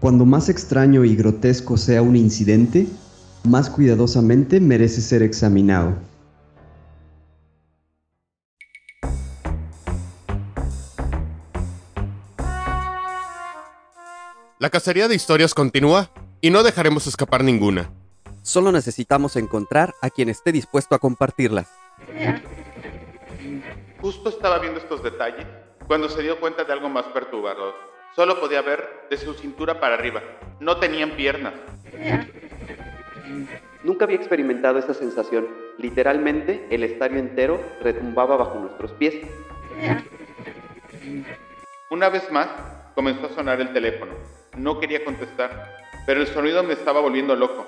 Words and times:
Cuando 0.00 0.24
más 0.24 0.48
extraño 0.48 1.04
y 1.04 1.14
grotesco 1.14 1.76
sea 1.76 2.00
un 2.00 2.16
incidente, 2.16 2.86
más 3.44 3.68
cuidadosamente 3.68 4.58
merece 4.58 5.02
ser 5.02 5.22
examinado. 5.22 5.94
La 14.58 14.70
cacería 14.70 15.06
de 15.06 15.14
historias 15.14 15.52
continúa 15.52 16.10
y 16.40 16.48
no 16.48 16.62
dejaremos 16.62 17.06
escapar 17.06 17.44
ninguna. 17.44 17.90
Solo 18.40 18.72
necesitamos 18.72 19.36
encontrar 19.36 19.94
a 20.00 20.08
quien 20.08 20.30
esté 20.30 20.50
dispuesto 20.50 20.94
a 20.94 20.98
compartirlas. 20.98 21.68
Justo 24.00 24.30
estaba 24.30 24.58
viendo 24.60 24.80
estos 24.80 25.02
detalles 25.02 25.46
cuando 25.86 26.08
se 26.08 26.22
dio 26.22 26.40
cuenta 26.40 26.64
de 26.64 26.72
algo 26.72 26.88
más 26.88 27.04
perturbador. 27.06 27.89
Solo 28.14 28.40
podía 28.40 28.62
ver 28.62 29.06
de 29.08 29.16
su 29.16 29.34
cintura 29.34 29.80
para 29.80 29.94
arriba. 29.94 30.22
No 30.58 30.78
tenían 30.78 31.12
piernas. 31.12 31.54
Nunca 33.84 34.04
había 34.04 34.16
experimentado 34.16 34.78
esa 34.78 34.94
sensación. 34.94 35.48
Literalmente, 35.78 36.66
el 36.70 36.82
estadio 36.82 37.18
entero 37.18 37.60
retumbaba 37.82 38.36
bajo 38.36 38.58
nuestros 38.58 38.92
pies. 38.92 39.14
Una 41.90 42.08
vez 42.08 42.30
más, 42.30 42.48
comenzó 42.94 43.26
a 43.26 43.30
sonar 43.30 43.60
el 43.60 43.72
teléfono. 43.72 44.12
No 44.56 44.80
quería 44.80 45.04
contestar, 45.04 45.78
pero 46.06 46.20
el 46.20 46.26
sonido 46.26 46.62
me 46.62 46.74
estaba 46.74 47.00
volviendo 47.00 47.34
loco. 47.36 47.66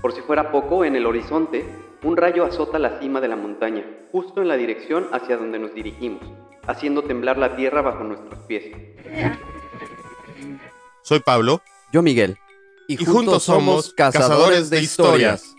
Por 0.00 0.12
si 0.12 0.20
fuera 0.22 0.50
poco, 0.50 0.84
en 0.84 0.96
el 0.96 1.04
horizonte, 1.04 1.64
un 2.02 2.16
rayo 2.16 2.44
azota 2.44 2.78
la 2.78 2.98
cima 2.98 3.20
de 3.20 3.28
la 3.28 3.36
montaña, 3.36 3.84
justo 4.10 4.40
en 4.40 4.48
la 4.48 4.56
dirección 4.56 5.08
hacia 5.12 5.36
donde 5.36 5.58
nos 5.58 5.74
dirigimos, 5.74 6.22
haciendo 6.70 7.02
temblar 7.02 7.36
la 7.36 7.56
tierra 7.56 7.82
bajo 7.82 8.04
nuestros 8.04 8.38
pies. 8.46 8.76
Soy 11.02 11.20
Pablo. 11.20 11.62
Yo 11.92 12.02
Miguel. 12.02 12.38
Y, 12.86 12.96
juntos 12.96 13.44
somos 13.44 13.92
cazadores 13.94 14.70
de 14.70 14.80
historias. 14.80 15.54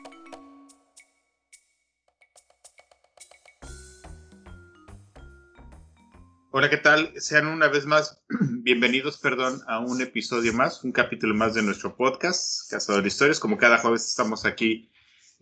Hola, 6.53 6.69
¿qué 6.69 6.77
tal? 6.77 7.13
Sean 7.15 7.47
una 7.47 7.69
vez 7.69 7.85
más 7.85 8.21
bienvenidos, 8.63 9.17
perdón, 9.17 9.61
a 9.67 9.79
un 9.79 10.01
episodio 10.01 10.51
más, 10.53 10.83
un 10.83 10.91
capítulo 10.91 11.33
más 11.33 11.53
de 11.53 11.63
nuestro 11.63 11.95
podcast, 11.95 12.69
Cazador 12.69 13.01
de 13.01 13.07
Historias. 13.07 13.39
Como 13.39 13.57
cada 13.57 13.77
jueves 13.77 14.05
estamos 14.05 14.45
aquí 14.45 14.91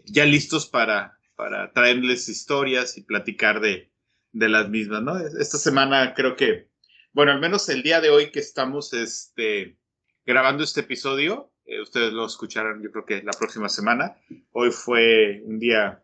ya 0.06 0.26
listos 0.26 0.68
para, 0.68 1.18
para 1.36 1.72
traerles 1.74 2.30
historias 2.30 2.96
y 2.98 3.02
platicar 3.02 3.60
de, 3.60 3.92
de 4.32 4.50
las 4.50 4.70
mismas, 4.70 5.02
¿no? 5.02 5.18
Esta 5.18 5.58
semana 5.58 6.14
creo 6.14 6.36
que, 6.36 6.70
bueno, 7.14 7.32
al 7.32 7.40
menos 7.40 7.70
el 7.70 7.84
día 7.84 8.02
de 8.02 8.10
hoy 8.10 8.32
que 8.32 8.40
estamos 8.40 8.94
este, 8.94 9.78
grabando 10.26 10.64
este 10.64 10.82
episodio, 10.82 11.52
eh, 11.66 11.82
ustedes 11.82 12.14
lo 12.14 12.26
escucharán 12.26 12.82
yo 12.82 12.92
creo 12.92 13.06
que 13.06 13.22
la 13.24 13.32
próxima 13.32 13.70
semana. 13.70 14.16
Hoy 14.52 14.72
fue 14.72 15.42
un 15.46 15.60
día, 15.60 16.04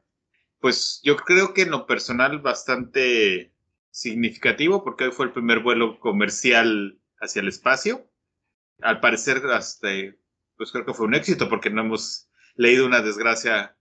pues 0.60 1.02
yo 1.04 1.16
creo 1.16 1.54
que 1.54 1.64
en 1.64 1.72
lo 1.72 1.86
personal 1.86 2.40
bastante 2.40 3.52
significativo 3.90 4.84
porque 4.84 5.06
hoy 5.06 5.12
fue 5.12 5.28
el 5.28 5.32
primer 5.32 5.60
vuelo 5.60 6.00
comercial 6.00 7.00
hacia 7.20 7.42
el 7.42 7.48
espacio. 7.48 8.10
Al 8.82 9.00
parecer, 9.00 9.38
hasta, 9.48 9.88
pues 10.58 10.72
creo 10.72 10.86
que 10.86 10.94
fue 10.94 11.08
un 11.08 11.16
éxito 11.16 11.50
porque 11.50 11.70
no 11.70 11.82
hemos 11.82 12.30
leído 12.56 12.86
una 12.86 13.02
desgracia 13.02 13.76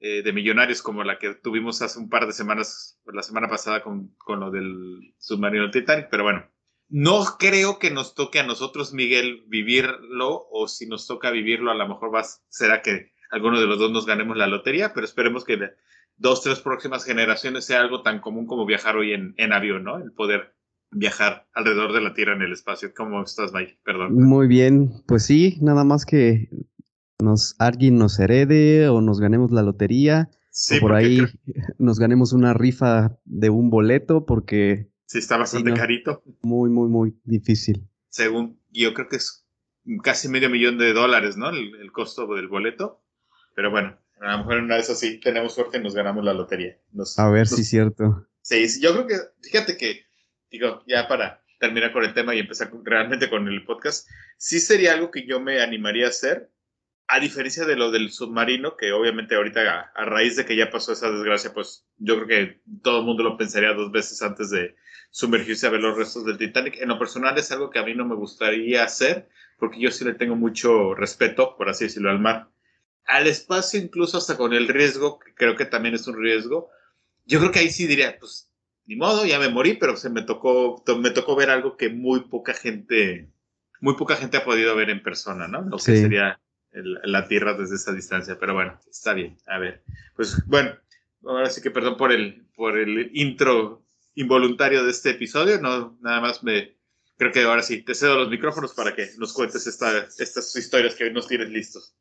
eh, 0.00 0.22
de 0.22 0.32
millonarios 0.32 0.82
como 0.82 1.04
la 1.04 1.18
que 1.18 1.34
tuvimos 1.34 1.82
hace 1.82 1.98
un 1.98 2.08
par 2.08 2.26
de 2.26 2.32
semanas, 2.32 3.00
la 3.06 3.22
semana 3.22 3.48
pasada 3.48 3.82
con, 3.82 4.14
con 4.18 4.40
lo 4.40 4.50
del 4.50 5.14
submarino 5.18 5.70
Titanic, 5.70 6.08
pero 6.10 6.24
bueno, 6.24 6.46
no 6.88 7.24
creo 7.38 7.78
que 7.78 7.90
nos 7.90 8.14
toque 8.14 8.38
a 8.38 8.46
nosotros, 8.46 8.94
Miguel, 8.94 9.44
vivirlo, 9.48 10.46
o 10.50 10.68
si 10.68 10.86
nos 10.86 11.06
toca 11.06 11.30
vivirlo, 11.30 11.70
a 11.70 11.74
lo 11.74 11.88
mejor 11.88 12.14
va, 12.14 12.22
será 12.48 12.80
que 12.80 13.12
alguno 13.30 13.60
de 13.60 13.66
los 13.66 13.78
dos 13.78 13.90
nos 13.90 14.06
ganemos 14.06 14.36
la 14.36 14.46
lotería, 14.46 14.94
pero 14.94 15.04
esperemos 15.04 15.44
que 15.44 15.56
de 15.56 15.70
dos, 16.16 16.42
tres 16.42 16.60
próximas 16.60 17.04
generaciones 17.04 17.66
sea 17.66 17.80
algo 17.80 18.02
tan 18.02 18.20
común 18.20 18.46
como 18.46 18.66
viajar 18.66 18.96
hoy 18.96 19.12
en, 19.12 19.34
en 19.36 19.52
avión, 19.52 19.84
¿no? 19.84 19.98
El 19.98 20.12
poder 20.12 20.54
viajar 20.90 21.46
alrededor 21.52 21.92
de 21.92 22.00
la 22.00 22.14
Tierra 22.14 22.34
en 22.34 22.42
el 22.42 22.52
espacio. 22.52 22.92
¿Cómo 22.96 23.22
estás, 23.22 23.52
Mike? 23.52 23.78
Perdón. 23.84 24.14
Muy 24.14 24.48
bien, 24.48 24.90
pues 25.06 25.26
sí, 25.26 25.58
nada 25.60 25.84
más 25.84 26.06
que 26.06 26.48
nos 27.22 27.56
alguien 27.58 27.98
nos 27.98 28.18
herede 28.18 28.88
o 28.88 29.00
nos 29.00 29.20
ganemos 29.20 29.50
la 29.50 29.62
lotería 29.62 30.30
o 30.76 30.80
por 30.80 30.94
ahí 30.94 31.20
nos 31.78 31.98
ganemos 31.98 32.32
una 32.32 32.54
rifa 32.54 33.18
de 33.24 33.50
un 33.50 33.70
boleto 33.70 34.26
porque 34.26 34.90
sí 35.06 35.18
está 35.18 35.36
bastante 35.36 35.72
carito. 35.74 36.22
Muy 36.42 36.70
muy 36.70 36.88
muy 36.88 37.14
difícil. 37.24 37.88
Según 38.08 38.60
yo 38.70 38.94
creo 38.94 39.08
que 39.08 39.16
es 39.16 39.46
casi 40.02 40.28
medio 40.28 40.50
millón 40.50 40.78
de 40.78 40.92
dólares, 40.92 41.36
¿no? 41.36 41.50
El, 41.50 41.90
costo 41.92 42.26
del 42.34 42.48
boleto. 42.48 43.02
Pero 43.54 43.70
bueno, 43.70 43.98
a 44.20 44.32
lo 44.32 44.38
mejor 44.38 44.58
una 44.58 44.76
vez 44.76 44.90
así 44.90 45.18
tenemos 45.18 45.54
suerte 45.54 45.78
y 45.78 45.82
nos 45.82 45.94
ganamos 45.94 46.24
la 46.24 46.34
lotería. 46.34 46.78
a 47.16 47.30
ver 47.30 47.46
si 47.46 47.62
es 47.62 47.68
cierto. 47.68 48.26
Sí, 48.42 48.66
yo 48.80 48.92
creo 48.92 49.06
que, 49.06 49.14
fíjate 49.42 49.76
que, 49.76 50.06
digo, 50.50 50.82
ya 50.86 51.08
para 51.08 51.42
terminar 51.58 51.92
con 51.92 52.04
el 52.04 52.14
tema 52.14 52.34
y 52.34 52.38
empezar 52.38 52.70
realmente 52.84 53.28
con 53.28 53.48
el 53.48 53.64
podcast, 53.64 54.08
sí 54.36 54.60
sería 54.60 54.94
algo 54.94 55.10
que 55.10 55.26
yo 55.26 55.40
me 55.40 55.60
animaría 55.60 56.06
a 56.06 56.10
hacer, 56.10 56.50
a 57.08 57.20
diferencia 57.20 57.64
de 57.64 57.74
lo 57.74 57.90
del 57.90 58.12
submarino, 58.12 58.76
que 58.76 58.92
obviamente 58.92 59.34
ahorita 59.34 59.90
a, 59.94 60.04
raíz 60.04 60.36
de 60.36 60.44
que 60.44 60.54
ya 60.54 60.70
pasó 60.70 60.92
esa 60.92 61.10
desgracia, 61.10 61.54
pues 61.54 61.86
yo 61.96 62.16
creo 62.16 62.26
que 62.26 62.60
todo 62.82 63.00
el 63.00 63.06
mundo 63.06 63.22
lo 63.22 63.38
pensaría 63.38 63.72
dos 63.72 63.90
veces 63.90 64.20
antes 64.20 64.50
de 64.50 64.76
sumergirse 65.10 65.66
a 65.66 65.70
ver 65.70 65.80
los 65.80 65.96
restos 65.96 66.26
del 66.26 66.36
Titanic. 66.36 66.76
En 66.76 66.88
lo 66.88 66.98
personal 66.98 67.36
es 67.38 67.50
algo 67.50 67.70
que 67.70 67.78
a 67.78 67.82
mí 67.82 67.94
no 67.94 68.04
me 68.04 68.14
gustaría 68.14 68.84
hacer, 68.84 69.26
porque 69.58 69.80
yo 69.80 69.90
sí 69.90 70.04
le 70.04 70.14
tengo 70.14 70.36
mucho 70.36 70.94
respeto, 70.94 71.56
por 71.56 71.70
así 71.70 71.84
decirlo, 71.84 72.10
al 72.10 72.20
mar. 72.20 72.50
Al 73.06 73.26
espacio, 73.26 73.80
incluso 73.80 74.18
hasta 74.18 74.36
con 74.36 74.52
el 74.52 74.68
riesgo, 74.68 75.18
que 75.18 75.34
creo 75.34 75.56
que 75.56 75.64
también 75.64 75.94
es 75.94 76.06
un 76.06 76.22
riesgo, 76.22 76.68
yo 77.24 77.38
creo 77.38 77.52
que 77.52 77.60
ahí 77.60 77.70
sí 77.70 77.86
diría, 77.86 78.18
pues, 78.18 78.52
ni 78.84 78.96
modo, 78.96 79.24
ya 79.24 79.38
me 79.38 79.48
morí, 79.48 79.74
pero 79.74 79.96
se 79.96 80.10
me 80.10 80.22
tocó, 80.22 80.84
me 80.98 81.10
tocó 81.10 81.36
ver 81.36 81.48
algo 81.48 81.78
que 81.78 81.88
muy 81.88 82.28
poca 82.28 82.52
gente, 82.52 83.30
muy 83.80 83.96
poca 83.96 84.16
gente 84.16 84.36
ha 84.36 84.44
podido 84.44 84.76
ver 84.76 84.90
en 84.90 85.02
persona, 85.02 85.48
¿no? 85.48 85.62
Lo 85.62 85.78
que 85.78 85.96
sería 85.96 86.38
la 86.82 87.26
Tierra 87.28 87.54
desde 87.54 87.76
esa 87.76 87.92
distancia, 87.92 88.38
pero 88.38 88.54
bueno, 88.54 88.78
está 88.90 89.14
bien. 89.14 89.36
A 89.46 89.58
ver, 89.58 89.82
pues 90.16 90.42
bueno, 90.46 90.72
ahora 91.24 91.50
sí 91.50 91.60
que 91.60 91.70
perdón 91.70 91.96
por 91.96 92.12
el, 92.12 92.46
por 92.54 92.78
el 92.78 93.10
intro 93.14 93.84
involuntario 94.14 94.84
de 94.84 94.90
este 94.90 95.10
episodio, 95.10 95.60
no, 95.60 95.96
nada 96.00 96.20
más 96.20 96.42
me, 96.42 96.78
creo 97.16 97.32
que 97.32 97.42
ahora 97.42 97.62
sí, 97.62 97.82
te 97.82 97.94
cedo 97.94 98.16
los 98.16 98.30
micrófonos 98.30 98.72
para 98.72 98.94
que 98.94 99.08
nos 99.18 99.32
cuentes 99.32 99.66
esta, 99.66 100.06
estas 100.18 100.56
historias 100.56 100.94
que 100.94 101.10
nos 101.10 101.28
tienes 101.28 101.50
listos. 101.50 101.94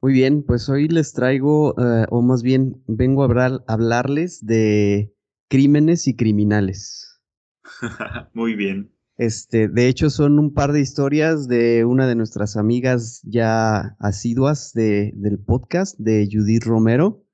Muy 0.00 0.12
bien, 0.12 0.44
pues 0.44 0.68
hoy 0.68 0.86
les 0.88 1.12
traigo, 1.12 1.74
eh, 1.80 2.06
o 2.10 2.22
más 2.22 2.42
bien 2.42 2.82
vengo 2.86 3.22
a 3.22 3.26
hablar, 3.26 3.64
hablarles 3.66 4.44
de 4.44 5.12
crímenes 5.48 6.06
y 6.06 6.14
criminales. 6.14 7.20
Muy 8.32 8.54
bien. 8.54 8.92
Este, 9.18 9.66
de 9.66 9.88
hecho, 9.88 10.10
son 10.10 10.38
un 10.38 10.54
par 10.54 10.72
de 10.72 10.80
historias 10.80 11.48
de 11.48 11.84
una 11.84 12.06
de 12.06 12.14
nuestras 12.14 12.56
amigas 12.56 13.20
ya 13.24 13.96
asiduas 13.98 14.72
de, 14.74 15.12
del 15.16 15.40
podcast, 15.40 15.98
de 15.98 16.28
Judith 16.30 16.62
Romero. 16.62 17.26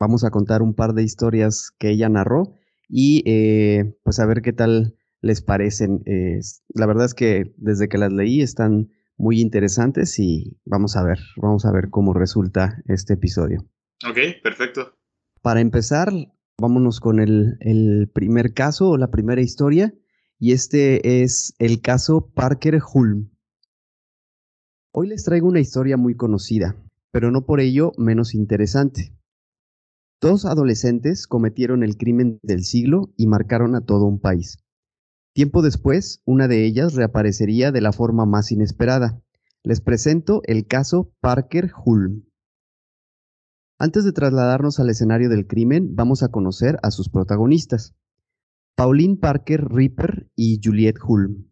Vamos 0.00 0.24
a 0.24 0.30
contar 0.30 0.60
un 0.60 0.74
par 0.74 0.92
de 0.92 1.04
historias 1.04 1.70
que 1.78 1.90
ella 1.90 2.08
narró 2.08 2.56
y 2.88 3.22
eh, 3.26 3.96
pues 4.02 4.18
a 4.18 4.26
ver 4.26 4.42
qué 4.42 4.52
tal 4.52 4.96
les 5.20 5.40
parecen. 5.40 6.02
la 6.74 6.86
verdad 6.86 7.04
es 7.04 7.14
que 7.14 7.54
desde 7.58 7.88
que 7.88 7.98
las 7.98 8.12
leí 8.12 8.42
están 8.42 8.90
muy 9.16 9.40
interesantes 9.40 10.18
y 10.18 10.58
vamos 10.64 10.96
a 10.96 11.04
ver, 11.04 11.20
vamos 11.36 11.64
a 11.64 11.70
ver 11.70 11.90
cómo 11.90 12.12
resulta 12.12 12.82
este 12.86 13.14
episodio. 13.14 13.68
Ok, 14.08 14.42
perfecto. 14.42 14.96
Para 15.42 15.60
empezar, 15.60 16.10
vámonos 16.58 16.98
con 16.98 17.20
el, 17.20 17.56
el 17.60 18.10
primer 18.12 18.52
caso 18.52 18.88
o 18.88 18.96
la 18.96 19.12
primera 19.12 19.42
historia 19.42 19.94
y 20.40 20.52
este 20.52 21.22
es 21.22 21.54
el 21.58 21.82
caso 21.82 22.30
Parker 22.34 22.80
Hulm. 22.82 23.30
Hoy 24.90 25.08
les 25.08 25.22
traigo 25.22 25.46
una 25.46 25.60
historia 25.60 25.98
muy 25.98 26.16
conocida, 26.16 26.82
pero 27.12 27.30
no 27.30 27.44
por 27.44 27.60
ello 27.60 27.92
menos 27.98 28.34
interesante. 28.34 29.14
Dos 30.18 30.46
adolescentes 30.46 31.26
cometieron 31.26 31.82
el 31.82 31.98
crimen 31.98 32.40
del 32.42 32.64
siglo 32.64 33.12
y 33.18 33.26
marcaron 33.26 33.74
a 33.74 33.82
todo 33.82 34.06
un 34.06 34.18
país. 34.18 34.58
Tiempo 35.34 35.60
después, 35.60 36.22
una 36.24 36.48
de 36.48 36.64
ellas 36.64 36.94
reaparecería 36.94 37.70
de 37.70 37.82
la 37.82 37.92
forma 37.92 38.24
más 38.24 38.50
inesperada. 38.50 39.22
Les 39.62 39.82
presento 39.82 40.40
el 40.44 40.66
caso 40.66 41.12
Parker 41.20 41.70
Hulm. 41.84 42.24
Antes 43.78 44.04
de 44.04 44.12
trasladarnos 44.12 44.80
al 44.80 44.88
escenario 44.88 45.28
del 45.28 45.46
crimen, 45.46 45.94
vamos 45.94 46.22
a 46.22 46.28
conocer 46.28 46.78
a 46.82 46.90
sus 46.90 47.10
protagonistas. 47.10 47.94
Pauline 48.80 49.18
Parker 49.18 49.68
Ripper 49.70 50.30
y 50.34 50.58
Juliette 50.64 51.00
Hulme, 51.06 51.44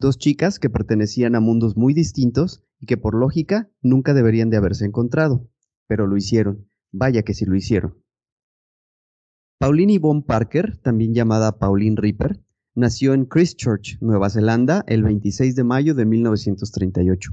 dos 0.00 0.16
chicas 0.16 0.58
que 0.58 0.70
pertenecían 0.70 1.34
a 1.34 1.40
mundos 1.40 1.76
muy 1.76 1.92
distintos 1.92 2.64
y 2.80 2.86
que 2.86 2.96
por 2.96 3.14
lógica 3.14 3.70
nunca 3.82 4.14
deberían 4.14 4.48
de 4.48 4.56
haberse 4.56 4.86
encontrado, 4.86 5.46
pero 5.86 6.06
lo 6.06 6.16
hicieron, 6.16 6.66
vaya 6.90 7.22
que 7.22 7.34
sí 7.34 7.44
lo 7.44 7.54
hicieron. 7.54 8.02
Pauline 9.58 9.92
Yvonne 9.92 10.22
Parker, 10.22 10.78
también 10.78 11.12
llamada 11.12 11.58
Pauline 11.58 12.00
Ripper, 12.00 12.42
nació 12.74 13.12
en 13.12 13.26
Christchurch, 13.26 13.98
Nueva 14.00 14.30
Zelanda, 14.30 14.84
el 14.86 15.02
26 15.02 15.56
de 15.56 15.64
mayo 15.64 15.94
de 15.94 16.06
1938. 16.06 17.30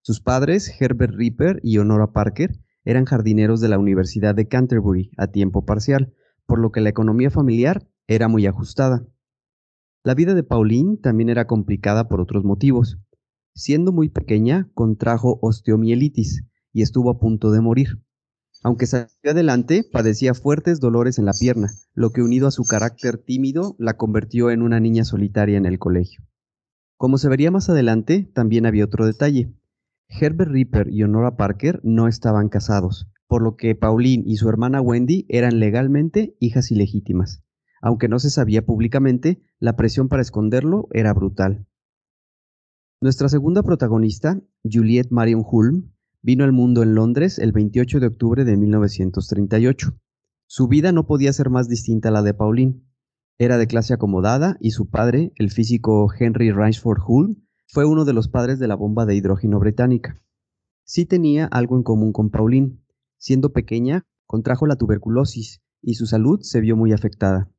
Sus 0.00 0.22
padres, 0.22 0.74
Herbert 0.80 1.12
Ripper 1.14 1.60
y 1.62 1.76
Honora 1.76 2.12
Parker, 2.12 2.58
eran 2.86 3.04
jardineros 3.04 3.60
de 3.60 3.68
la 3.68 3.78
Universidad 3.78 4.34
de 4.34 4.48
Canterbury 4.48 5.10
a 5.18 5.26
tiempo 5.26 5.66
parcial, 5.66 6.14
por 6.46 6.58
lo 6.58 6.72
que 6.72 6.80
la 6.80 6.88
economía 6.88 7.30
familiar 7.30 7.86
era 8.06 8.28
muy 8.28 8.46
ajustada. 8.46 9.06
La 10.02 10.14
vida 10.14 10.34
de 10.34 10.42
Pauline 10.42 10.98
también 10.98 11.30
era 11.30 11.46
complicada 11.46 12.08
por 12.08 12.20
otros 12.20 12.44
motivos. 12.44 12.98
Siendo 13.54 13.92
muy 13.92 14.08
pequeña, 14.08 14.68
contrajo 14.74 15.38
osteomielitis 15.40 16.44
y 16.72 16.82
estuvo 16.82 17.10
a 17.10 17.18
punto 17.18 17.50
de 17.50 17.60
morir. 17.60 18.02
Aunque 18.62 18.86
salió 18.86 19.30
adelante, 19.30 19.84
padecía 19.90 20.34
fuertes 20.34 20.80
dolores 20.80 21.18
en 21.18 21.26
la 21.26 21.32
pierna, 21.32 21.70
lo 21.94 22.10
que 22.10 22.22
unido 22.22 22.48
a 22.48 22.50
su 22.50 22.64
carácter 22.64 23.18
tímido 23.18 23.76
la 23.78 23.96
convirtió 23.96 24.50
en 24.50 24.62
una 24.62 24.80
niña 24.80 25.04
solitaria 25.04 25.56
en 25.58 25.66
el 25.66 25.78
colegio. 25.78 26.24
Como 26.96 27.18
se 27.18 27.28
vería 27.28 27.50
más 27.50 27.68
adelante, 27.68 28.30
también 28.34 28.66
había 28.66 28.84
otro 28.84 29.06
detalle. 29.06 29.52
Herbert 30.08 30.50
Ripper 30.50 30.88
y 30.90 31.02
Honora 31.02 31.36
Parker 31.36 31.80
no 31.82 32.08
estaban 32.08 32.48
casados, 32.48 33.06
por 33.26 33.42
lo 33.42 33.56
que 33.56 33.74
Pauline 33.74 34.22
y 34.26 34.36
su 34.36 34.48
hermana 34.48 34.80
Wendy 34.80 35.26
eran 35.28 35.60
legalmente 35.60 36.36
hijas 36.40 36.70
ilegítimas. 36.70 37.42
Aunque 37.84 38.08
no 38.08 38.18
se 38.18 38.30
sabía 38.30 38.64
públicamente, 38.64 39.42
la 39.60 39.76
presión 39.76 40.08
para 40.08 40.22
esconderlo 40.22 40.88
era 40.92 41.12
brutal. 41.12 41.66
Nuestra 43.02 43.28
segunda 43.28 43.62
protagonista, 43.62 44.40
Juliette 44.64 45.10
Marion 45.10 45.44
Hulme, 45.46 45.82
vino 46.22 46.44
al 46.44 46.52
mundo 46.52 46.82
en 46.82 46.94
Londres 46.94 47.38
el 47.38 47.52
28 47.52 48.00
de 48.00 48.06
octubre 48.06 48.46
de 48.46 48.56
1938. 48.56 49.98
Su 50.46 50.66
vida 50.66 50.92
no 50.92 51.06
podía 51.06 51.30
ser 51.34 51.50
más 51.50 51.68
distinta 51.68 52.08
a 52.08 52.12
la 52.12 52.22
de 52.22 52.32
Pauline. 52.32 52.82
Era 53.36 53.58
de 53.58 53.66
clase 53.66 53.92
acomodada 53.92 54.56
y 54.60 54.70
su 54.70 54.88
padre, 54.88 55.32
el 55.36 55.50
físico 55.50 56.10
Henry 56.18 56.52
Rainsford 56.52 57.02
Hulme, 57.06 57.36
fue 57.66 57.84
uno 57.84 58.06
de 58.06 58.14
los 58.14 58.28
padres 58.28 58.58
de 58.58 58.66
la 58.66 58.76
bomba 58.76 59.04
de 59.04 59.14
hidrógeno 59.14 59.58
británica. 59.58 60.22
Sí 60.84 61.04
tenía 61.04 61.44
algo 61.48 61.76
en 61.76 61.82
común 61.82 62.14
con 62.14 62.30
Pauline. 62.30 62.78
Siendo 63.18 63.52
pequeña, 63.52 64.06
contrajo 64.24 64.66
la 64.66 64.76
tuberculosis 64.76 65.60
y 65.82 65.96
su 65.96 66.06
salud 66.06 66.40
se 66.40 66.62
vio 66.62 66.76
muy 66.76 66.94
afectada. 66.94 67.50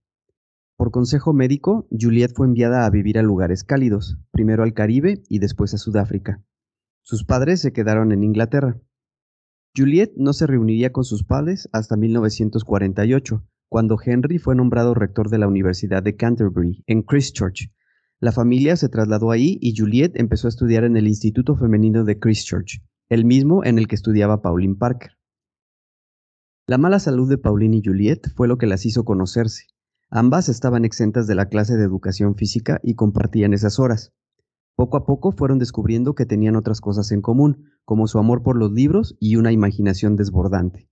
Por 0.77 0.91
consejo 0.91 1.33
médico, 1.33 1.87
Juliet 1.91 2.33
fue 2.35 2.47
enviada 2.47 2.85
a 2.85 2.89
vivir 2.89 3.17
a 3.17 3.23
lugares 3.23 3.63
cálidos, 3.63 4.17
primero 4.31 4.63
al 4.63 4.73
Caribe 4.73 5.23
y 5.29 5.39
después 5.39 5.73
a 5.73 5.77
Sudáfrica. 5.77 6.43
Sus 7.01 7.23
padres 7.23 7.61
se 7.61 7.71
quedaron 7.71 8.11
en 8.11 8.23
Inglaterra. 8.23 8.79
Juliet 9.75 10.13
no 10.15 10.33
se 10.33 10.47
reuniría 10.47 10.91
con 10.91 11.03
sus 11.03 11.23
padres 11.23 11.69
hasta 11.71 11.95
1948, 11.95 13.45
cuando 13.69 13.97
Henry 14.03 14.37
fue 14.37 14.55
nombrado 14.55 14.93
rector 14.93 15.29
de 15.29 15.37
la 15.37 15.47
Universidad 15.47 16.03
de 16.03 16.15
Canterbury, 16.15 16.83
en 16.87 17.03
Christchurch, 17.03 17.71
la 18.21 18.31
familia 18.31 18.77
se 18.77 18.87
trasladó 18.87 19.31
ahí 19.31 19.57
y 19.61 19.75
Juliet 19.75 20.13
empezó 20.15 20.47
a 20.47 20.49
estudiar 20.49 20.85
en 20.85 20.95
el 20.95 21.07
Instituto 21.07 21.55
Femenino 21.55 22.05
de 22.05 22.17
Christchurch, 22.17 22.81
el 23.09 23.25
mismo 23.25 23.63
en 23.65 23.77
el 23.77 23.87
que 23.87 23.95
estudiaba 23.95 24.41
Pauline 24.41 24.75
Parker. 24.75 25.11
La 26.65 26.77
mala 26.77 26.99
salud 26.99 27.29
de 27.29 27.37
Pauline 27.37 27.77
y 27.77 27.81
Juliet 27.83 28.21
fue 28.35 28.47
lo 28.47 28.57
que 28.57 28.67
las 28.67 28.85
hizo 28.85 29.03
conocerse. 29.03 29.65
Ambas 30.17 30.47
estaban 30.47 30.85
exentas 30.85 31.27
de 31.27 31.35
la 31.35 31.49
clase 31.49 31.75
de 31.75 31.83
educación 31.83 32.35
física 32.35 32.79
y 32.81 32.95
compartían 32.95 33.53
esas 33.53 33.79
horas. 33.79 34.13
Poco 34.77 34.95
a 34.95 35.05
poco 35.05 35.33
fueron 35.33 35.59
descubriendo 35.59 36.15
que 36.15 36.25
tenían 36.25 36.55
otras 36.55 36.79
cosas 36.79 37.11
en 37.11 37.19
común, 37.19 37.65
como 37.83 38.07
su 38.07 38.17
amor 38.17 38.41
por 38.41 38.55
los 38.55 38.71
libros 38.71 39.17
y 39.19 39.35
una 39.35 39.51
imaginación 39.51 40.15
desbordante. 40.15 40.87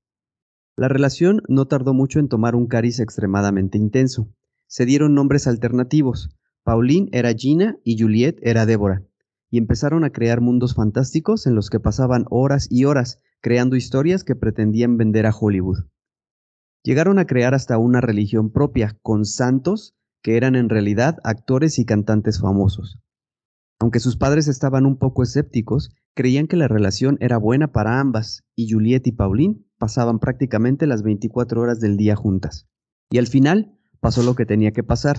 La 0.76 0.90
relación 0.90 1.42
no 1.48 1.70
tardó 1.70 1.94
mucho 1.94 2.20
en 2.20 2.28
tomar 2.28 2.54
un 2.54 2.68
cariz 2.68 3.00
extremadamente 3.00 3.78
intenso. 3.78 4.28
Se 4.68 4.86
dieron 4.86 5.16
nombres 5.16 5.48
alternativos, 5.48 6.36
Pauline 6.66 7.08
era 7.14 7.32
Gina 7.32 7.78
y 7.86 7.98
Juliet 7.98 8.40
era 8.42 8.66
Débora, 8.66 9.04
y 9.50 9.58
empezaron 9.58 10.04
a 10.04 10.10
crear 10.10 10.42
mundos 10.42 10.76
fantásticos 10.76 11.48
en 11.48 11.56
los 11.56 11.70
que 11.70 11.80
pasaban 11.80 12.26
horas 12.30 12.68
y 12.70 12.84
horas 12.84 13.20
creando 13.40 13.78
historias 13.78 14.26
que 14.26 14.36
pretendían 14.36 14.98
vender 14.98 15.28
a 15.28 15.34
Hollywood. 15.34 15.86
Llegaron 16.84 17.18
a 17.18 17.26
crear 17.26 17.54
hasta 17.54 17.78
una 17.78 18.02
religión 18.02 18.52
propia, 18.52 18.98
con 19.02 19.24
santos 19.24 19.96
que 20.22 20.36
eran 20.36 20.56
en 20.56 20.68
realidad 20.68 21.18
actores 21.24 21.80
y 21.80 21.86
cantantes 21.86 22.42
famosos. 22.42 23.00
Aunque 23.80 24.00
sus 24.00 24.18
padres 24.18 24.50
estaban 24.50 24.86
un 24.86 24.98
poco 24.98 25.24
escépticos, 25.24 25.96
creían 26.14 26.48
que 26.48 26.58
la 26.58 26.68
relación 26.68 27.18
era 27.22 27.38
buena 27.38 27.72
para 27.72 28.00
ambas, 28.00 28.44
y 28.56 28.70
Juliet 28.70 29.08
y 29.08 29.14
Pauline 29.14 29.66
pasaban 29.78 30.20
prácticamente 30.20 30.86
las 30.86 31.04
24 31.04 31.62
horas 31.62 31.80
del 31.80 31.96
día 31.96 32.16
juntas. 32.16 32.68
Y 33.10 33.18
al 33.18 33.28
final 33.28 33.78
pasó 34.02 34.22
lo 34.24 34.36
que 34.36 34.46
tenía 34.46 34.72
que 34.72 34.84
pasar. 34.84 35.18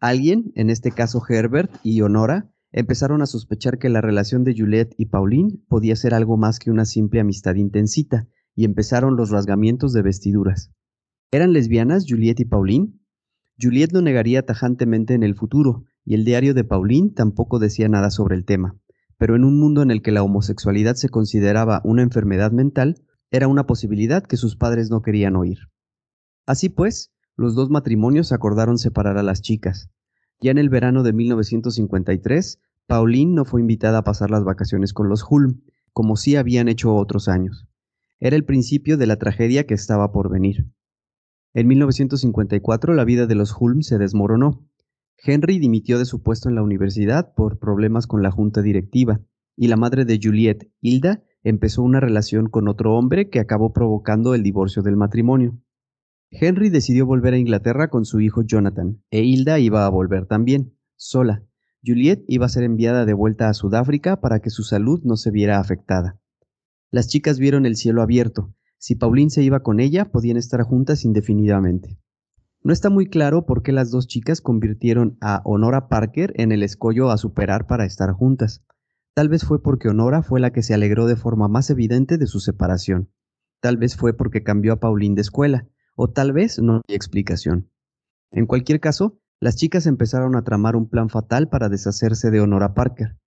Alguien, 0.00 0.52
en 0.54 0.70
este 0.70 0.90
caso 0.90 1.22
Herbert 1.28 1.70
y 1.82 2.00
Honora, 2.00 2.50
empezaron 2.72 3.22
a 3.22 3.26
sospechar 3.26 3.78
que 3.78 3.88
la 3.88 4.00
relación 4.00 4.42
de 4.42 4.54
Juliet 4.56 4.94
y 4.96 5.06
Pauline 5.06 5.62
podía 5.68 5.96
ser 5.96 6.14
algo 6.14 6.36
más 6.36 6.58
que 6.58 6.70
una 6.70 6.86
simple 6.86 7.20
amistad 7.20 7.54
intensita, 7.56 8.26
y 8.54 8.64
empezaron 8.64 9.16
los 9.16 9.30
rasgamientos 9.30 9.92
de 9.92 10.02
vestiduras. 10.02 10.70
¿Eran 11.30 11.52
lesbianas 11.52 12.04
Juliet 12.08 12.40
y 12.40 12.44
Pauline? 12.44 13.00
Juliet 13.60 13.92
lo 13.92 14.02
negaría 14.02 14.44
tajantemente 14.44 15.14
en 15.14 15.22
el 15.22 15.34
futuro, 15.34 15.84
y 16.04 16.14
el 16.14 16.24
diario 16.24 16.54
de 16.54 16.64
Pauline 16.64 17.10
tampoco 17.10 17.58
decía 17.58 17.88
nada 17.88 18.10
sobre 18.10 18.36
el 18.36 18.44
tema, 18.44 18.76
pero 19.18 19.36
en 19.36 19.44
un 19.44 19.58
mundo 19.58 19.82
en 19.82 19.90
el 19.90 20.02
que 20.02 20.12
la 20.12 20.22
homosexualidad 20.22 20.96
se 20.96 21.08
consideraba 21.08 21.80
una 21.84 22.02
enfermedad 22.02 22.52
mental, 22.52 23.02
era 23.30 23.48
una 23.48 23.66
posibilidad 23.66 24.22
que 24.22 24.36
sus 24.36 24.56
padres 24.56 24.90
no 24.90 25.02
querían 25.02 25.36
oír. 25.36 25.58
Así 26.46 26.68
pues, 26.68 27.12
los 27.36 27.54
dos 27.54 27.70
matrimonios 27.70 28.32
acordaron 28.32 28.78
separar 28.78 29.18
a 29.18 29.22
las 29.22 29.40
chicas. 29.40 29.90
Ya 30.40 30.50
en 30.50 30.58
el 30.58 30.68
verano 30.68 31.02
de 31.02 31.12
1953, 31.12 32.60
Pauline 32.86 33.34
no 33.34 33.44
fue 33.44 33.60
invitada 33.60 33.98
a 33.98 34.04
pasar 34.04 34.30
las 34.30 34.44
vacaciones 34.44 34.92
con 34.92 35.08
los 35.08 35.24
Hulm, 35.28 35.62
como 35.92 36.16
sí 36.16 36.36
habían 36.36 36.68
hecho 36.68 36.94
otros 36.94 37.28
años. 37.28 37.66
Era 38.20 38.36
el 38.36 38.44
principio 38.44 38.96
de 38.96 39.06
la 39.06 39.16
tragedia 39.16 39.66
que 39.66 39.74
estaba 39.74 40.12
por 40.12 40.30
venir. 40.30 40.66
En 41.54 41.68
1954 41.68 42.94
la 42.94 43.04
vida 43.04 43.26
de 43.26 43.36
los 43.36 43.54
Hulm 43.58 43.82
se 43.82 43.96
desmoronó. 43.96 44.68
Henry 45.16 45.60
dimitió 45.60 46.00
de 46.00 46.04
su 46.04 46.20
puesto 46.20 46.48
en 46.48 46.56
la 46.56 46.64
universidad 46.64 47.32
por 47.34 47.60
problemas 47.60 48.08
con 48.08 48.22
la 48.22 48.32
junta 48.32 48.60
directiva, 48.60 49.20
y 49.56 49.68
la 49.68 49.76
madre 49.76 50.04
de 50.04 50.18
Juliet, 50.20 50.68
Hilda, 50.80 51.22
empezó 51.44 51.82
una 51.82 52.00
relación 52.00 52.48
con 52.48 52.66
otro 52.66 52.96
hombre 52.96 53.30
que 53.30 53.38
acabó 53.38 53.72
provocando 53.72 54.34
el 54.34 54.42
divorcio 54.42 54.82
del 54.82 54.96
matrimonio. 54.96 55.60
Henry 56.30 56.70
decidió 56.70 57.06
volver 57.06 57.34
a 57.34 57.38
Inglaterra 57.38 57.88
con 57.88 58.04
su 58.04 58.20
hijo 58.20 58.42
Jonathan, 58.42 59.00
e 59.12 59.22
Hilda 59.22 59.60
iba 59.60 59.86
a 59.86 59.90
volver 59.90 60.26
también, 60.26 60.76
sola. 60.96 61.44
Juliet 61.86 62.24
iba 62.26 62.46
a 62.46 62.48
ser 62.48 62.64
enviada 62.64 63.04
de 63.04 63.12
vuelta 63.12 63.48
a 63.48 63.54
Sudáfrica 63.54 64.20
para 64.20 64.40
que 64.40 64.50
su 64.50 64.64
salud 64.64 65.02
no 65.04 65.16
se 65.16 65.30
viera 65.30 65.60
afectada. 65.60 66.18
Las 66.90 67.06
chicas 67.06 67.38
vieron 67.38 67.64
el 67.64 67.76
cielo 67.76 68.02
abierto. 68.02 68.54
Si 68.78 68.94
Pauline 68.94 69.30
se 69.30 69.42
iba 69.42 69.62
con 69.62 69.80
ella, 69.80 70.10
podían 70.10 70.36
estar 70.36 70.62
juntas 70.62 71.04
indefinidamente. 71.04 71.98
No 72.62 72.72
está 72.72 72.88
muy 72.88 73.06
claro 73.06 73.44
por 73.44 73.62
qué 73.62 73.72
las 73.72 73.90
dos 73.90 74.06
chicas 74.06 74.40
convirtieron 74.40 75.18
a 75.20 75.42
Honora 75.44 75.88
Parker 75.88 76.32
en 76.36 76.50
el 76.50 76.62
escollo 76.62 77.10
a 77.10 77.18
superar 77.18 77.66
para 77.66 77.84
estar 77.84 78.12
juntas. 78.12 78.64
Tal 79.14 79.28
vez 79.28 79.44
fue 79.44 79.62
porque 79.62 79.88
Honora 79.88 80.22
fue 80.22 80.40
la 80.40 80.50
que 80.50 80.62
se 80.62 80.74
alegró 80.74 81.06
de 81.06 81.16
forma 81.16 81.46
más 81.46 81.70
evidente 81.70 82.18
de 82.18 82.26
su 82.26 82.40
separación. 82.40 83.10
Tal 83.60 83.76
vez 83.76 83.96
fue 83.96 84.14
porque 84.14 84.42
cambió 84.42 84.72
a 84.72 84.80
Pauline 84.80 85.14
de 85.14 85.20
escuela, 85.20 85.68
o 85.94 86.10
tal 86.10 86.32
vez 86.32 86.58
no 86.58 86.80
hay 86.88 86.94
explicación. 86.94 87.70
En 88.30 88.46
cualquier 88.46 88.80
caso, 88.80 89.20
las 89.40 89.56
chicas 89.56 89.86
empezaron 89.86 90.34
a 90.34 90.42
tramar 90.42 90.74
un 90.74 90.88
plan 90.88 91.10
fatal 91.10 91.48
para 91.48 91.68
deshacerse 91.68 92.30
de 92.30 92.40
Honora 92.40 92.74
Parker. 92.74 93.18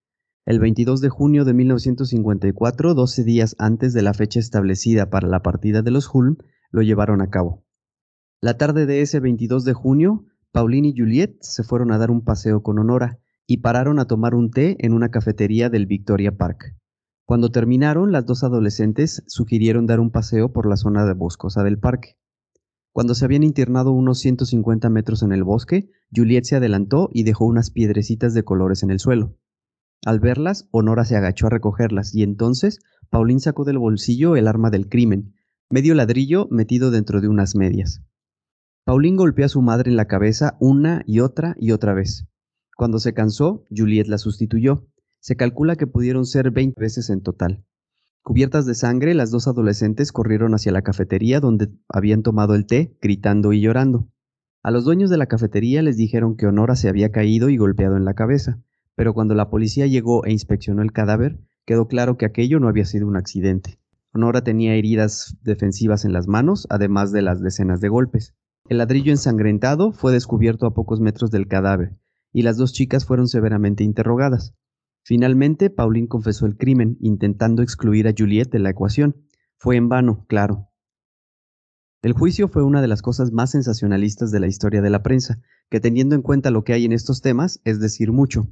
El 0.48 0.62
22 0.62 1.02
de 1.02 1.10
junio 1.10 1.44
de 1.44 1.54
1954, 1.54 2.94
12 2.94 3.24
días 3.26 3.54
antes 3.60 3.92
de 3.92 4.02
la 4.02 4.14
fecha 4.14 4.40
establecida 4.40 5.10
para 5.10 5.28
la 5.28 5.42
partida 5.42 5.82
de 5.82 5.92
los 5.92 6.10
Hulm, 6.10 6.38
lo 6.72 6.84
llevaron 6.84 7.22
a 7.22 7.30
cabo. 7.30 7.66
La 8.40 8.58
tarde 8.58 8.86
de 8.86 9.02
ese 9.02 9.20
22 9.20 9.66
de 9.66 9.74
junio, 9.74 10.24
Pauline 10.54 10.88
y 10.88 10.98
Juliet 10.98 11.36
se 11.42 11.64
fueron 11.64 11.92
a 11.92 11.98
dar 11.98 12.12
un 12.12 12.24
paseo 12.24 12.64
con 12.64 12.80
Honora 12.80 13.20
y 13.46 13.58
pararon 13.58 14.00
a 14.00 14.06
tomar 14.06 14.36
un 14.36 14.50
té 14.50 14.78
en 14.80 14.94
una 14.94 15.10
cafetería 15.10 15.70
del 15.70 15.86
Victoria 15.86 16.38
Park. 16.38 16.78
Cuando 17.26 17.50
terminaron, 17.50 18.14
las 18.14 18.26
dos 18.26 18.46
adolescentes 18.46 19.24
sugirieron 19.28 19.86
dar 19.86 20.00
un 20.00 20.12
paseo 20.12 20.54
por 20.54 20.66
la 20.66 20.78
zona 20.78 21.14
boscosa 21.14 21.62
del 21.64 21.78
parque. 21.78 22.16
Cuando 22.94 23.16
se 23.16 23.26
habían 23.26 23.44
internado 23.44 23.92
unos 23.92 24.20
150 24.20 24.90
metros 24.92 25.24
en 25.24 25.34
el 25.34 25.44
bosque, 25.44 25.90
Juliet 26.16 26.46
se 26.46 26.56
adelantó 26.56 27.10
y 27.12 27.24
dejó 27.24 27.46
unas 27.46 27.70
piedrecitas 27.70 28.34
de 28.34 28.44
colores 28.44 28.82
en 28.82 28.92
el 28.92 29.00
suelo. 29.00 29.36
Al 30.06 30.20
verlas, 30.20 30.68
Honora 30.72 31.06
se 31.06 31.16
agachó 31.16 31.48
a 31.48 31.50
recogerlas 31.52 32.14
y 32.14 32.24
entonces 32.24 32.80
Pauline 33.10 33.40
sacó 33.40 33.64
del 33.64 33.78
bolsillo 33.78 34.36
el 34.36 34.48
arma 34.48 34.70
del 34.70 34.90
crimen, 34.90 35.34
medio 35.70 35.96
ladrillo 35.96 36.48
metido 36.52 36.92
dentro 36.92 37.22
de 37.22 37.28
unas 37.28 37.56
medias. 37.56 38.02
Pauline 38.86 39.18
golpeó 39.18 39.46
a 39.46 39.50
su 39.50 39.62
madre 39.62 39.92
en 39.92 39.98
la 39.98 40.08
cabeza 40.08 40.56
una 40.60 41.04
y 41.06 41.20
otra 41.20 41.56
y 41.60 41.72
otra 41.72 41.94
vez. 41.94 42.26
Cuando 42.78 43.00
se 43.00 43.14
cansó, 43.14 43.66
Juliet 43.76 44.08
la 44.08 44.18
sustituyó. 44.18 44.88
Se 45.20 45.36
calcula 45.36 45.76
que 45.76 45.88
pudieron 45.88 46.26
ser 46.26 46.52
20 46.52 46.80
veces 46.80 47.10
en 47.10 47.22
total. 47.22 47.66
Cubiertas 48.22 48.66
de 48.66 48.76
sangre, 48.76 49.14
las 49.14 49.32
dos 49.32 49.48
adolescentes 49.48 50.12
corrieron 50.12 50.54
hacia 50.54 50.72
la 50.72 50.84
cafetería 50.84 51.40
donde 51.40 51.70
habían 51.90 52.24
tomado 52.24 52.56
el 52.56 52.66
té, 52.66 52.98
gritando 53.02 53.52
y 53.52 53.62
llorando. 53.62 54.10
A 54.64 54.72
los 54.72 54.86
dueños 54.86 55.10
de 55.10 55.18
la 55.18 55.28
cafetería 55.28 55.82
les 55.82 55.98
dijeron 55.98 56.36
que 56.36 56.46
Honora 56.46 56.76
se 56.76 56.90
había 56.90 57.12
caído 57.12 57.50
y 57.50 57.58
golpeado 57.58 57.98
en 57.98 58.06
la 58.06 58.16
cabeza, 58.16 58.62
pero 58.98 59.14
cuando 59.14 59.36
la 59.36 59.52
policía 59.52 59.86
llegó 59.86 60.26
e 60.26 60.32
inspeccionó 60.32 60.82
el 60.82 60.92
cadáver, 60.92 61.40
quedó 61.68 61.88
claro 61.88 62.18
que 62.18 62.26
aquello 62.26 62.60
no 62.60 62.68
había 62.68 62.84
sido 62.84 63.06
un 63.06 63.16
accidente. 63.16 63.80
Honora 64.12 64.44
tenía 64.44 64.74
heridas 64.74 65.38
defensivas 65.44 66.04
en 66.04 66.14
las 66.14 66.28
manos, 66.28 66.66
además 66.72 67.12
de 67.12 67.22
las 67.22 67.40
decenas 67.40 67.80
de 67.80 67.90
golpes. 67.90 68.34
El 68.68 68.80
ladrillo 68.80 69.12
ensangrentado 69.12 69.92
fue 69.92 70.12
descubierto 70.12 70.66
a 70.66 70.74
pocos 70.74 71.00
metros 71.00 71.30
del 71.30 71.48
cadáver, 71.48 71.96
y 72.34 72.42
las 72.42 72.58
dos 72.58 72.74
chicas 72.74 73.06
fueron 73.06 73.28
severamente 73.28 73.84
interrogadas. 73.84 74.56
Finalmente, 75.04 75.70
Pauline 75.70 76.08
confesó 76.08 76.48
el 76.48 76.58
crimen, 76.58 76.98
intentando 77.00 77.62
excluir 77.62 78.08
a 78.08 78.16
Juliet 78.18 78.50
de 78.50 78.58
la 78.58 78.72
ecuación. 78.72 79.16
Fue 79.58 79.76
en 79.76 79.90
vano, 79.90 80.26
claro. 80.28 80.70
El 82.02 82.14
juicio 82.14 82.48
fue 82.48 82.64
una 82.64 82.82
de 82.82 82.88
las 82.88 83.04
cosas 83.04 83.32
más 83.32 83.52
sensacionalistas 83.52 84.32
de 84.32 84.40
la 84.40 84.48
historia 84.48 84.82
de 84.82 84.90
la 84.90 85.04
prensa, 85.04 85.40
que 85.70 85.80
teniendo 85.80 86.16
en 86.16 86.24
cuenta 86.24 86.50
lo 86.50 86.64
que 86.64 86.74
hay 86.74 86.86
en 86.86 86.94
estos 86.94 87.22
temas, 87.22 87.62
es 87.64 87.80
decir 87.80 88.12
mucho. 88.12 88.48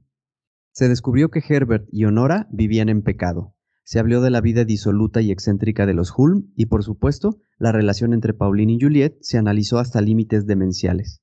Se 0.76 0.90
descubrió 0.90 1.30
que 1.32 1.42
Herbert 1.48 1.88
y 1.90 2.04
Honora 2.04 2.50
vivían 2.52 2.90
en 2.90 3.02
pecado. 3.02 3.56
Se 3.86 3.98
habló 3.98 4.20
de 4.20 4.30
la 4.30 4.42
vida 4.42 4.66
disoluta 4.66 5.22
y 5.22 5.32
excéntrica 5.32 5.86
de 5.86 5.94
los 5.94 6.12
Hulm 6.14 6.52
y, 6.54 6.66
por 6.66 6.84
supuesto, 6.84 7.38
la 7.58 7.72
relación 7.72 8.14
entre 8.14 8.34
Pauline 8.34 8.74
y 8.74 8.82
Juliet 8.82 9.16
se 9.22 9.38
analizó 9.38 9.80
hasta 9.80 10.02
límites 10.02 10.46
demenciales. 10.46 11.22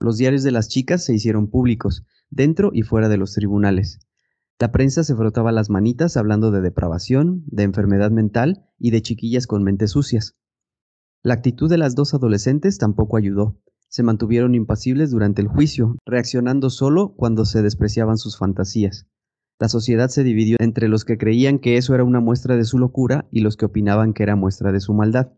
Los 0.00 0.16
diarios 0.16 0.42
de 0.42 0.52
las 0.52 0.68
chicas 0.68 1.04
se 1.04 1.12
hicieron 1.12 1.50
públicos, 1.50 2.06
dentro 2.30 2.70
y 2.72 2.80
fuera 2.80 3.10
de 3.10 3.18
los 3.18 3.34
tribunales. 3.34 3.98
La 4.58 4.72
prensa 4.72 5.04
se 5.04 5.14
frotaba 5.14 5.52
las 5.52 5.68
manitas 5.68 6.16
hablando 6.16 6.50
de 6.50 6.62
depravación, 6.62 7.44
de 7.44 7.64
enfermedad 7.64 8.10
mental 8.10 8.64
y 8.78 8.90
de 8.90 9.02
chiquillas 9.02 9.46
con 9.46 9.64
mentes 9.64 9.90
sucias. 9.90 10.38
La 11.22 11.34
actitud 11.34 11.68
de 11.68 11.76
las 11.76 11.94
dos 11.94 12.14
adolescentes 12.14 12.78
tampoco 12.78 13.18
ayudó. 13.18 13.60
Se 13.88 14.02
mantuvieron 14.02 14.54
impasibles 14.54 15.10
durante 15.10 15.42
el 15.42 15.48
juicio, 15.48 15.96
reaccionando 16.04 16.70
solo 16.70 17.14
cuando 17.16 17.44
se 17.44 17.62
despreciaban 17.62 18.18
sus 18.18 18.36
fantasías. 18.36 19.06
La 19.58 19.68
sociedad 19.68 20.08
se 20.08 20.22
dividió 20.22 20.56
entre 20.60 20.88
los 20.88 21.04
que 21.04 21.18
creían 21.18 21.58
que 21.58 21.76
eso 21.76 21.94
era 21.94 22.04
una 22.04 22.20
muestra 22.20 22.56
de 22.56 22.64
su 22.64 22.78
locura 22.78 23.26
y 23.32 23.40
los 23.40 23.56
que 23.56 23.64
opinaban 23.64 24.12
que 24.12 24.22
era 24.22 24.36
muestra 24.36 24.70
de 24.72 24.80
su 24.80 24.94
maldad. 24.94 25.32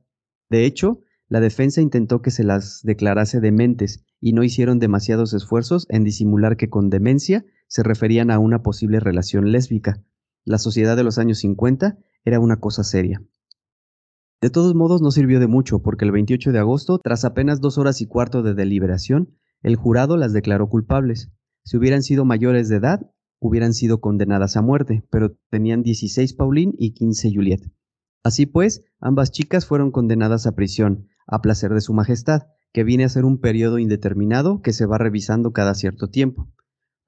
De 0.50 0.66
hecho, 0.66 1.00
la 1.28 1.40
defensa 1.40 1.80
intentó 1.80 2.20
que 2.20 2.32
se 2.32 2.44
las 2.44 2.82
declarase 2.82 3.40
dementes 3.40 4.04
y 4.20 4.32
no 4.32 4.42
hicieron 4.42 4.80
demasiados 4.80 5.32
esfuerzos 5.32 5.86
en 5.88 6.04
disimular 6.04 6.56
que 6.56 6.68
con 6.68 6.90
demencia 6.90 7.44
se 7.68 7.84
referían 7.84 8.30
a 8.30 8.40
una 8.40 8.62
posible 8.62 8.98
relación 8.98 9.52
lésbica. 9.52 10.02
La 10.44 10.58
sociedad 10.58 10.96
de 10.96 11.04
los 11.04 11.18
años 11.18 11.38
50 11.38 11.98
era 12.24 12.40
una 12.40 12.56
cosa 12.58 12.82
seria. 12.82 13.22
De 14.40 14.50
todos 14.50 14.74
modos 14.74 15.02
no 15.02 15.10
sirvió 15.10 15.38
de 15.40 15.46
mucho 15.46 15.80
porque 15.80 16.04
el 16.04 16.12
28 16.12 16.52
de 16.52 16.58
agosto, 16.58 16.98
tras 16.98 17.24
apenas 17.24 17.60
dos 17.60 17.78
horas 17.78 18.00
y 18.00 18.06
cuarto 18.06 18.42
de 18.42 18.54
deliberación, 18.54 19.36
el 19.62 19.76
jurado 19.76 20.16
las 20.16 20.32
declaró 20.32 20.68
culpables. 20.68 21.30
Si 21.64 21.76
hubieran 21.76 22.02
sido 22.02 22.24
mayores 22.24 22.68
de 22.68 22.76
edad, 22.76 23.00
hubieran 23.38 23.74
sido 23.74 24.00
condenadas 24.00 24.56
a 24.56 24.62
muerte, 24.62 25.04
pero 25.10 25.36
tenían 25.50 25.82
16 25.82 26.34
Pauline 26.34 26.72
y 26.78 26.94
15 26.94 27.32
Juliet. 27.34 27.60
Así 28.22 28.46
pues, 28.46 28.84
ambas 28.98 29.30
chicas 29.30 29.66
fueron 29.66 29.90
condenadas 29.90 30.46
a 30.46 30.52
prisión, 30.52 31.08
a 31.26 31.40
placer 31.42 31.74
de 31.74 31.80
su 31.80 31.92
majestad, 31.92 32.42
que 32.72 32.84
viene 32.84 33.04
a 33.04 33.08
ser 33.08 33.24
un 33.24 33.40
periodo 33.40 33.78
indeterminado 33.78 34.62
que 34.62 34.72
se 34.72 34.86
va 34.86 34.98
revisando 34.98 35.52
cada 35.52 35.74
cierto 35.74 36.08
tiempo 36.08 36.48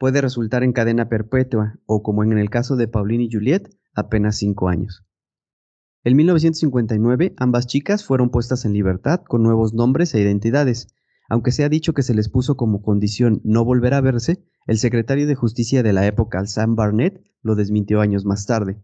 puede 0.02 0.20
resultar 0.20 0.64
en 0.64 0.72
cadena 0.72 1.08
perpetua 1.08 1.78
o, 1.86 2.02
como 2.02 2.24
en 2.24 2.36
el 2.36 2.50
caso 2.50 2.74
de 2.74 2.88
Pauline 2.88 3.22
y 3.22 3.28
Juliet, 3.30 3.68
apenas 3.94 4.36
cinco 4.36 4.68
años. 4.68 5.04
En 6.04 6.16
1959, 6.16 7.35
ambas 7.37 7.68
chicas 7.68 8.04
fueron 8.04 8.30
puestas 8.30 8.64
en 8.64 8.73
libertad 8.73 9.21
con 9.23 9.44
nuevos 9.44 9.73
nombres 9.73 10.12
e 10.14 10.21
identidades. 10.21 10.88
Aunque 11.28 11.52
se 11.52 11.62
ha 11.62 11.68
dicho 11.68 11.92
que 11.92 12.02
se 12.02 12.12
les 12.12 12.28
puso 12.28 12.56
como 12.56 12.82
condición 12.82 13.40
no 13.44 13.64
volver 13.64 13.94
a 13.94 14.00
verse, 14.00 14.42
el 14.66 14.78
secretario 14.78 15.28
de 15.28 15.37
Justicia 15.37 15.85
de 15.85 15.92
la 15.92 16.04
época, 16.04 16.44
Sam 16.47 16.75
Barnett, 16.75 17.23
lo 17.40 17.54
desmintió 17.54 18.00
años 18.00 18.25
más 18.25 18.47
tarde. 18.47 18.82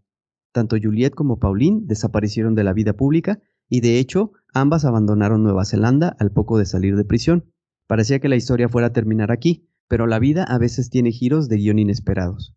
Tanto 0.53 0.77
Juliet 0.81 1.13
como 1.13 1.39
Pauline 1.39 1.81
desaparecieron 1.83 2.55
de 2.55 2.63
la 2.63 2.71
vida 2.71 2.93
pública 2.93 3.41
y 3.67 3.81
de 3.81 3.99
hecho 3.99 4.31
ambas 4.53 4.85
abandonaron 4.85 5.43
Nueva 5.43 5.65
Zelanda 5.65 6.15
al 6.19 6.31
poco 6.31 6.57
de 6.57 6.65
salir 6.65 6.95
de 6.95 7.03
prisión. 7.03 7.51
Parecía 7.85 8.19
que 8.19 8.29
la 8.29 8.37
historia 8.37 8.69
fuera 8.69 8.87
a 8.87 8.93
terminar 8.93 9.29
aquí, 9.29 9.67
pero 9.89 10.07
la 10.07 10.19
vida 10.19 10.43
a 10.45 10.57
veces 10.57 10.89
tiene 10.89 11.11
giros 11.11 11.49
de 11.49 11.57
guion 11.57 11.79
inesperados. 11.79 12.55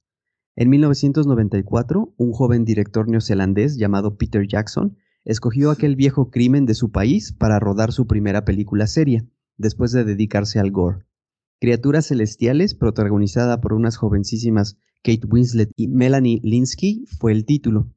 En 0.54 0.68
1994, 0.68 2.14
un 2.16 2.32
joven 2.32 2.64
director 2.64 3.08
neozelandés 3.08 3.78
llamado 3.78 4.16
Peter 4.18 4.46
Jackson 4.46 4.98
escogió 5.24 5.70
aquel 5.70 5.96
viejo 5.96 6.30
crimen 6.30 6.66
de 6.66 6.74
su 6.74 6.90
país 6.90 7.32
para 7.32 7.58
rodar 7.58 7.92
su 7.92 8.06
primera 8.06 8.44
película 8.44 8.86
seria, 8.86 9.24
después 9.56 9.92
de 9.92 10.04
dedicarse 10.04 10.58
al 10.58 10.70
gore. 10.70 11.06
Criaturas 11.58 12.08
Celestiales, 12.08 12.74
protagonizada 12.74 13.60
por 13.60 13.72
unas 13.72 13.96
jovencísimas 13.96 14.76
Kate 15.02 15.26
Winslet 15.26 15.70
y 15.76 15.88
Melanie 15.88 16.40
Linsky, 16.42 17.06
fue 17.18 17.32
el 17.32 17.46
título. 17.46 17.90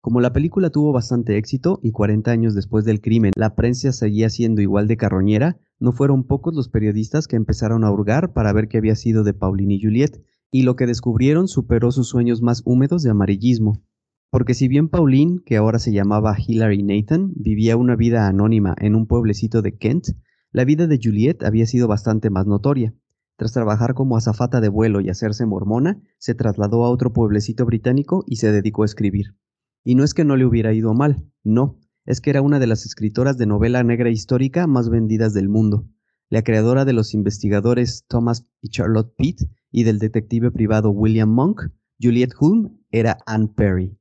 Como 0.00 0.20
la 0.20 0.32
película 0.32 0.70
tuvo 0.70 0.92
bastante 0.92 1.36
éxito 1.36 1.80
y 1.82 1.90
40 1.90 2.30
años 2.30 2.54
después 2.54 2.84
del 2.84 3.00
crimen 3.00 3.32
la 3.36 3.54
prensa 3.54 3.92
seguía 3.92 4.28
siendo 4.30 4.60
igual 4.60 4.86
de 4.86 4.96
carroñera, 4.96 5.58
no 5.78 5.92
fueron 5.92 6.24
pocos 6.24 6.54
los 6.54 6.68
periodistas 6.68 7.26
que 7.26 7.36
empezaron 7.36 7.84
a 7.84 7.90
hurgar 7.90 8.32
para 8.32 8.52
ver 8.52 8.68
qué 8.68 8.78
había 8.78 8.96
sido 8.96 9.24
de 9.24 9.34
Pauline 9.34 9.74
y 9.74 9.82
Juliet, 9.82 10.22
y 10.54 10.62
lo 10.62 10.76
que 10.76 10.86
descubrieron 10.86 11.48
superó 11.48 11.90
sus 11.90 12.06
sueños 12.06 12.40
más 12.40 12.62
húmedos 12.64 13.02
de 13.02 13.10
amarillismo. 13.10 13.82
Porque 14.30 14.54
si 14.54 14.68
bien 14.68 14.88
Pauline, 14.88 15.40
que 15.44 15.56
ahora 15.56 15.80
se 15.80 15.92
llamaba 15.92 16.36
Hilary 16.38 16.84
Nathan, 16.84 17.32
vivía 17.34 17.76
una 17.76 17.96
vida 17.96 18.28
anónima 18.28 18.76
en 18.78 18.94
un 18.94 19.08
pueblecito 19.08 19.62
de 19.62 19.76
Kent, 19.76 20.10
la 20.52 20.64
vida 20.64 20.86
de 20.86 21.00
Juliet 21.02 21.42
había 21.42 21.66
sido 21.66 21.88
bastante 21.88 22.30
más 22.30 22.46
notoria. 22.46 22.94
Tras 23.36 23.50
trabajar 23.50 23.94
como 23.94 24.16
azafata 24.16 24.60
de 24.60 24.68
vuelo 24.68 25.00
y 25.00 25.08
hacerse 25.08 25.44
mormona, 25.44 26.00
se 26.18 26.36
trasladó 26.36 26.84
a 26.84 26.90
otro 26.90 27.12
pueblecito 27.12 27.66
británico 27.66 28.22
y 28.24 28.36
se 28.36 28.52
dedicó 28.52 28.82
a 28.82 28.86
escribir. 28.86 29.34
Y 29.82 29.96
no 29.96 30.04
es 30.04 30.14
que 30.14 30.24
no 30.24 30.36
le 30.36 30.46
hubiera 30.46 30.72
ido 30.72 30.94
mal, 30.94 31.28
no, 31.42 31.80
es 32.04 32.20
que 32.20 32.30
era 32.30 32.42
una 32.42 32.60
de 32.60 32.68
las 32.68 32.86
escritoras 32.86 33.38
de 33.38 33.46
novela 33.46 33.82
negra 33.82 34.08
histórica 34.08 34.68
más 34.68 34.88
vendidas 34.88 35.34
del 35.34 35.48
mundo, 35.48 35.88
la 36.30 36.42
creadora 36.42 36.84
de 36.84 36.92
los 36.92 37.12
investigadores 37.12 38.04
Thomas 38.06 38.46
y 38.62 38.68
Charlotte 38.68 39.12
Pitt 39.16 39.40
y 39.74 39.82
del 39.82 39.98
detective 39.98 40.52
privado 40.52 40.90
William 40.90 41.28
Monk, 41.28 41.62
Juliet 42.00 42.30
Hulme 42.38 42.70
era 42.92 43.18
Anne 43.26 43.48
Perry. 43.56 43.98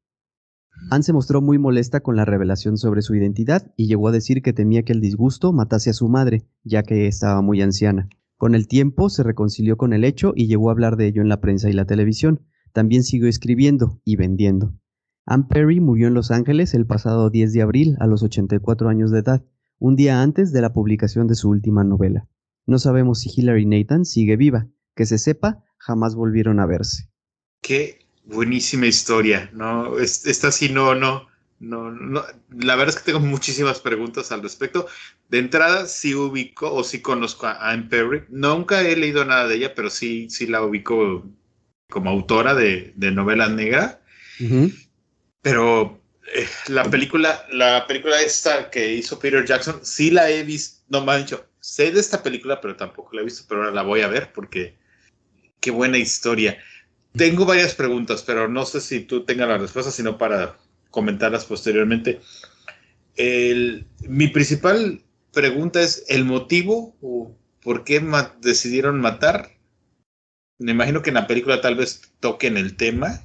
Anne 0.92 1.02
se 1.02 1.14
mostró 1.14 1.42
muy 1.42 1.58
molesta 1.58 2.02
con 2.02 2.16
la 2.16 2.26
revelación 2.26 2.78
sobre 2.78 3.02
su 3.02 3.16
identidad 3.16 3.74
y 3.76 3.88
llegó 3.88 4.08
a 4.08 4.12
decir 4.12 4.44
que 4.44 4.54
temía 4.54 4.84
que 4.84 4.94
el 4.94 5.02
disgusto 5.02 5.52
matase 5.52 5.90
a 5.90 5.94
su 5.94 6.10
madre, 6.10 6.46
ya 6.64 6.84
que 6.84 7.08
estaba 7.08 7.42
muy 7.42 7.64
anciana. 7.64 8.08
Con 8.38 8.54
el 8.54 8.68
tiempo 8.68 9.10
se 9.10 9.24
reconcilió 9.24 9.76
con 9.76 9.94
el 9.94 10.04
hecho 10.04 10.34
y 10.36 10.46
llegó 10.46 10.70
a 10.70 10.74
hablar 10.74 10.96
de 10.96 11.08
ello 11.08 11.24
en 11.24 11.30
la 11.30 11.42
prensa 11.42 11.72
y 11.72 11.74
la 11.74 11.86
televisión. 11.86 12.42
También 12.72 13.02
siguió 13.02 13.28
escribiendo 13.28 14.00
y 14.06 14.16
vendiendo. 14.16 14.76
Anne 15.26 15.46
Perry 15.50 15.80
murió 15.80 16.08
en 16.08 16.14
Los 16.14 16.30
Ángeles 16.30 16.76
el 16.76 16.86
pasado 16.86 17.32
10 17.32 17.52
de 17.52 17.64
abril 17.64 17.96
a 18.00 18.06
los 18.06 18.22
84 18.22 18.90
años 18.90 19.10
de 19.10 19.20
edad, 19.20 19.44
un 19.80 19.96
día 19.96 20.22
antes 20.22 20.52
de 20.52 20.62
la 20.62 20.72
publicación 20.72 21.26
de 21.26 21.34
su 21.34 21.50
última 21.50 21.84
novela. 21.84 22.28
No 22.68 22.78
sabemos 22.78 23.22
si 23.22 23.32
Hilary 23.36 23.66
Nathan 23.66 24.06
sigue 24.06 24.38
viva. 24.38 24.68
Que 24.96 25.06
se 25.06 25.18
sepa, 25.18 25.64
jamás 25.78 26.16
volvieron 26.16 26.60
a 26.60 26.66
verse. 26.66 27.10
Qué 27.62 28.00
buenísima 28.26 28.86
historia, 28.86 29.50
¿no? 29.54 29.98
Esta 30.00 30.52
sí, 30.52 30.70
no, 30.70 30.96
no, 30.96 31.28
no, 31.60 31.92
no. 31.92 32.24
La 32.52 32.76
verdad 32.76 32.96
es 32.96 33.02
que 33.02 33.12
tengo 33.12 33.26
muchísimas 33.26 33.80
preguntas 33.80 34.32
al 34.32 34.44
respecto. 34.44 34.88
De 35.30 35.40
entrada, 35.40 35.88
sí 35.88 36.14
ubico 36.14 36.74
o 36.74 36.84
sí 36.84 37.02
conozco 37.02 37.48
a 37.48 37.72
Anne 37.72 37.88
Perry. 37.90 38.24
Nunca 38.30 38.82
he 38.82 38.96
leído 38.96 39.26
nada 39.26 39.48
de 39.48 39.56
ella, 39.56 39.76
pero 39.76 39.90
sí, 39.90 40.30
sí 40.30 40.48
la 40.48 40.64
ubico 40.64 41.26
como 41.90 42.10
autora 42.10 42.54
de, 42.54 42.94
novela 42.98 43.48
negra. 43.48 44.02
Pero 45.42 46.02
eh, 46.34 46.48
la 46.68 46.84
película, 46.86 47.46
la 47.52 47.86
película 47.88 48.22
esta 48.22 48.70
que 48.70 48.94
hizo 48.94 49.20
Peter 49.20 49.46
Jackson, 49.46 49.80
sí 49.84 50.12
la 50.12 50.30
he 50.30 50.44
visto, 50.44 50.84
no 50.90 51.06
me 51.06 51.14
han 51.14 51.22
dicho, 51.22 51.46
sé 51.60 51.92
de 51.92 52.00
esta 52.00 52.24
película, 52.24 52.60
pero 52.60 52.76
tampoco 52.76 53.14
la 53.14 53.22
he 53.22 53.26
visto, 53.26 53.46
pero 53.48 53.62
ahora 53.62 53.74
la 53.74 53.84
voy 53.84 54.02
a 54.02 54.08
ver 54.08 54.34
porque 54.34 54.78
qué 55.64 55.72
buena 55.72 55.98
historia. 55.98 56.58
Tengo 57.16 57.46
varias 57.46 57.74
preguntas, 57.74 58.22
pero 58.22 58.50
no 58.50 58.66
sé 58.66 58.82
si 58.82 59.00
tú 59.00 59.24
tengas 59.24 59.48
la 59.48 59.58
respuesta, 59.58 59.92
sino 59.92 60.18
para 60.18 60.58
comentarlas 60.92 61.46
posteriormente. 61.46 62.20
mi 63.18 64.28
principal 64.28 65.02
pregunta 65.32 65.82
es 65.82 66.04
el 66.10 66.26
motivo 66.26 66.96
o 67.02 67.34
por 67.62 67.86
qué 67.86 68.04
decidieron 68.42 69.00
matar. 69.00 69.52
Me 70.60 70.74
imagino 70.74 71.02
que 71.02 71.12
en 71.12 71.16
la 71.16 71.28
película 71.28 71.62
tal 71.62 71.76
vez 71.76 72.02
toquen 72.20 72.58
el 72.58 72.76
tema, 72.76 73.22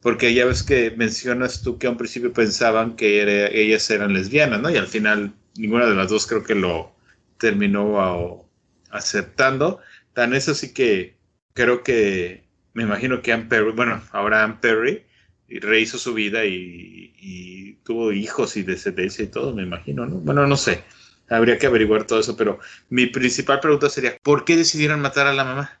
porque 0.00 0.34
ya 0.34 0.44
ves 0.44 0.64
que 0.64 0.90
mencionas 0.90 1.62
tú 1.62 1.78
que 1.78 1.86
a 1.86 1.90
un 1.90 1.96
principio 1.98 2.32
pensaban 2.32 2.96
que 2.96 3.22
ellas 3.52 3.88
eran 3.90 4.12
lesbianas, 4.12 4.60
¿no? 4.60 4.70
Y 4.70 4.76
al 4.76 4.88
final 4.88 5.34
ninguna 5.56 5.86
de 5.86 5.94
las 5.94 6.10
dos 6.10 6.26
creo 6.26 6.42
que 6.42 6.56
lo 6.56 6.96
terminó 7.38 8.44
aceptando. 8.90 9.78
Tan 10.14 10.34
eso 10.34 10.54
sí 10.54 10.74
que 10.74 11.15
creo 11.56 11.82
que 11.82 12.44
me 12.74 12.84
imagino 12.84 13.22
que 13.22 13.32
Anne 13.32 13.46
Perry, 13.46 13.72
bueno, 13.72 14.00
ahora 14.12 14.44
Anne 14.44 14.58
Perry 14.60 15.04
rehizo 15.48 15.98
su 15.98 16.14
vida 16.14 16.44
y, 16.44 17.78
tuvo 17.82 18.12
hijos 18.12 18.56
y 18.56 18.64
descendencia 18.64 19.24
y 19.24 19.28
todo, 19.28 19.54
me 19.54 19.62
imagino, 19.62 20.06
¿no? 20.06 20.16
Bueno, 20.16 20.46
no 20.46 20.56
sé. 20.56 20.82
habría 21.28 21.56
que 21.56 21.66
averiguar 21.66 22.04
todo 22.04 22.18
eso, 22.18 22.36
pero 22.36 22.58
mi 22.88 23.06
principal 23.06 23.60
pregunta 23.60 23.88
sería, 23.88 24.16
¿por 24.24 24.44
qué 24.44 24.56
decidieron 24.56 25.00
matar 25.00 25.28
a 25.28 25.32
la 25.32 25.44
mamá? 25.44 25.80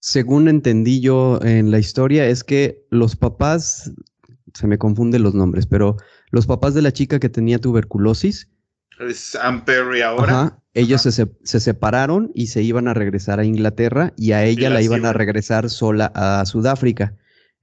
Según 0.00 0.46
entendí 0.46 1.00
yo 1.00 1.40
en 1.42 1.70
la 1.70 1.78
historia, 1.78 2.26
es 2.26 2.44
que 2.44 2.84
los 2.90 3.16
papás, 3.16 3.92
se 4.52 4.66
me 4.66 4.76
confunden 4.76 5.22
los 5.22 5.34
nombres, 5.34 5.66
pero 5.66 5.96
los 6.30 6.46
papás 6.46 6.74
de 6.74 6.82
la 6.82 6.92
chica 6.92 7.18
que 7.18 7.30
tenía 7.30 7.58
tuberculosis, 7.58 8.50
Es 9.00 9.34
Ann 9.36 9.64
Perry 9.64 10.02
ahora. 10.02 10.32
ajá, 10.32 10.62
ellos 10.76 11.02
se, 11.02 11.12
se- 11.12 11.30
se 11.42 11.60
separaron 11.60 12.30
y 12.34 12.48
se 12.48 12.62
iban 12.62 12.86
a 12.88 12.94
regresar 12.94 13.40
a 13.40 13.44
Inglaterra 13.44 14.12
y 14.16 14.32
a 14.32 14.44
ella 14.44 14.68
la 14.68 14.76
la 14.76 14.82
iban 14.82 15.04
a 15.06 15.12
regresar 15.12 15.70
sola 15.70 16.12
a 16.14 16.44
Sudáfrica. 16.46 17.14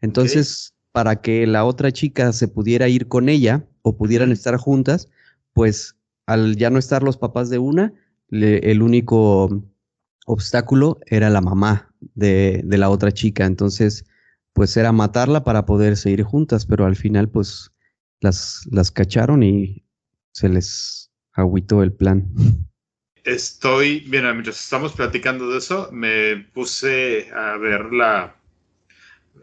Entonces, 0.02 0.74
para 0.92 1.22
que 1.22 1.48
la 1.48 1.64
otra 1.66 1.92
chica 1.92 2.34
se 2.34 2.48
pudiera 2.48 2.88
ir 2.90 3.08
con 3.08 3.30
ella 3.30 3.66
o 3.82 3.96
pudieran 3.98 4.32
estar 4.32 4.58
juntas, 4.58 5.10
pues 5.54 5.96
al 6.26 6.56
ya 6.58 6.70
no 6.70 6.80
estar 6.80 7.04
los 7.04 7.18
papás 7.18 7.50
de 7.50 7.60
una, 7.60 7.94
le- 8.30 8.72
el 8.72 8.82
único 8.82 9.64
obstáculo 10.26 11.00
era 11.06 11.30
la 11.30 11.42
mamá 11.42 11.94
de, 12.16 12.62
de 12.66 12.78
la 12.78 12.90
otra 12.90 13.12
chica. 13.12 13.46
Entonces, 13.46 14.06
pues 14.54 14.76
era 14.78 14.92
matarla 14.92 15.44
para 15.44 15.66
poder 15.66 15.98
seguir 15.98 16.24
juntas, 16.24 16.66
pero 16.66 16.86
al 16.86 16.96
final, 16.96 17.30
pues 17.30 17.72
las, 18.22 18.62
las 18.72 18.92
cacharon 18.92 19.44
y 19.44 19.86
se 20.32 20.50
les 20.50 21.12
agüitó 21.34 21.84
el 21.84 21.94
plan. 21.94 22.32
Estoy, 23.26 24.06
mira, 24.08 24.32
mientras 24.34 24.64
estamos 24.64 24.94
platicando 24.94 25.50
de 25.50 25.58
eso, 25.58 25.90
me 25.92 26.38
puse 26.54 27.30
a 27.34 27.58
ver 27.58 27.92
la, 27.92 28.36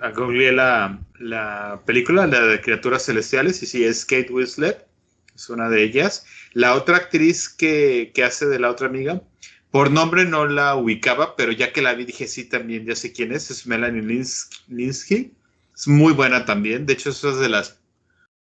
a 0.01 0.11
googleé 0.11 0.53
la, 0.53 1.01
la 1.19 1.83
película, 1.85 2.27
la 2.27 2.41
de 2.43 2.61
Criaturas 2.61 3.05
Celestiales, 3.05 3.63
y 3.63 3.67
sí, 3.67 3.85
es 3.85 4.05
Kate 4.05 4.33
Winslet, 4.33 4.87
es 5.35 5.49
una 5.51 5.69
de 5.69 5.83
ellas. 5.83 6.27
La 6.53 6.75
otra 6.75 6.97
actriz 6.97 7.49
que, 7.49 8.13
que 8.15 8.25
hace 8.25 8.47
de 8.47 8.59
la 8.59 8.71
otra 8.71 8.87
amiga, 8.89 9.23
por 9.71 9.91
nombre 9.91 10.25
no 10.25 10.47
la 10.47 10.75
ubicaba, 10.77 11.37
pero 11.37 11.53
ya 11.53 11.73
que 11.73 11.83
la 11.83 11.95
vi 11.95 12.05
dije, 12.05 12.27
sí, 12.27 12.45
también 12.45 12.87
ya 12.87 12.97
sé 12.97 13.13
quién 13.13 13.33
es, 13.33 13.51
es 13.51 13.67
Melanie 13.67 14.03
Lins- 14.03 14.49
Linsky. 14.69 15.33
Es 15.77 15.87
muy 15.89 16.13
buena 16.13 16.45
también, 16.45 16.87
de 16.87 16.93
hecho 16.95 17.11
es 17.11 17.23
de 17.23 17.49
las 17.49 17.80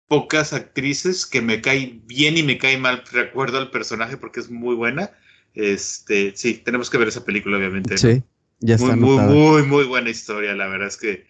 pocas 0.08 0.54
actrices 0.54 1.26
que 1.26 1.42
me 1.42 1.62
cae 1.62 2.00
bien 2.06 2.38
y 2.38 2.44
me 2.44 2.58
cae 2.58 2.78
mal. 2.78 3.04
Recuerdo 3.12 3.58
al 3.58 3.72
personaje 3.72 4.18
porque 4.18 4.40
es 4.40 4.50
muy 4.50 4.76
buena. 4.76 5.12
Este, 5.54 6.34
sí, 6.36 6.56
tenemos 6.56 6.90
que 6.90 6.98
ver 6.98 7.08
esa 7.08 7.26
película, 7.26 7.58
obviamente. 7.58 7.98
Sí, 7.98 8.24
ya 8.60 8.78
muy, 8.78 8.90
está 8.90 8.96
muy, 8.96 9.18
anotada. 9.18 9.34
muy, 9.34 9.64
muy 9.64 9.84
buena 9.86 10.10
historia. 10.10 10.56
La 10.56 10.68
verdad 10.68 10.88
es 10.88 10.98
que 10.98 11.28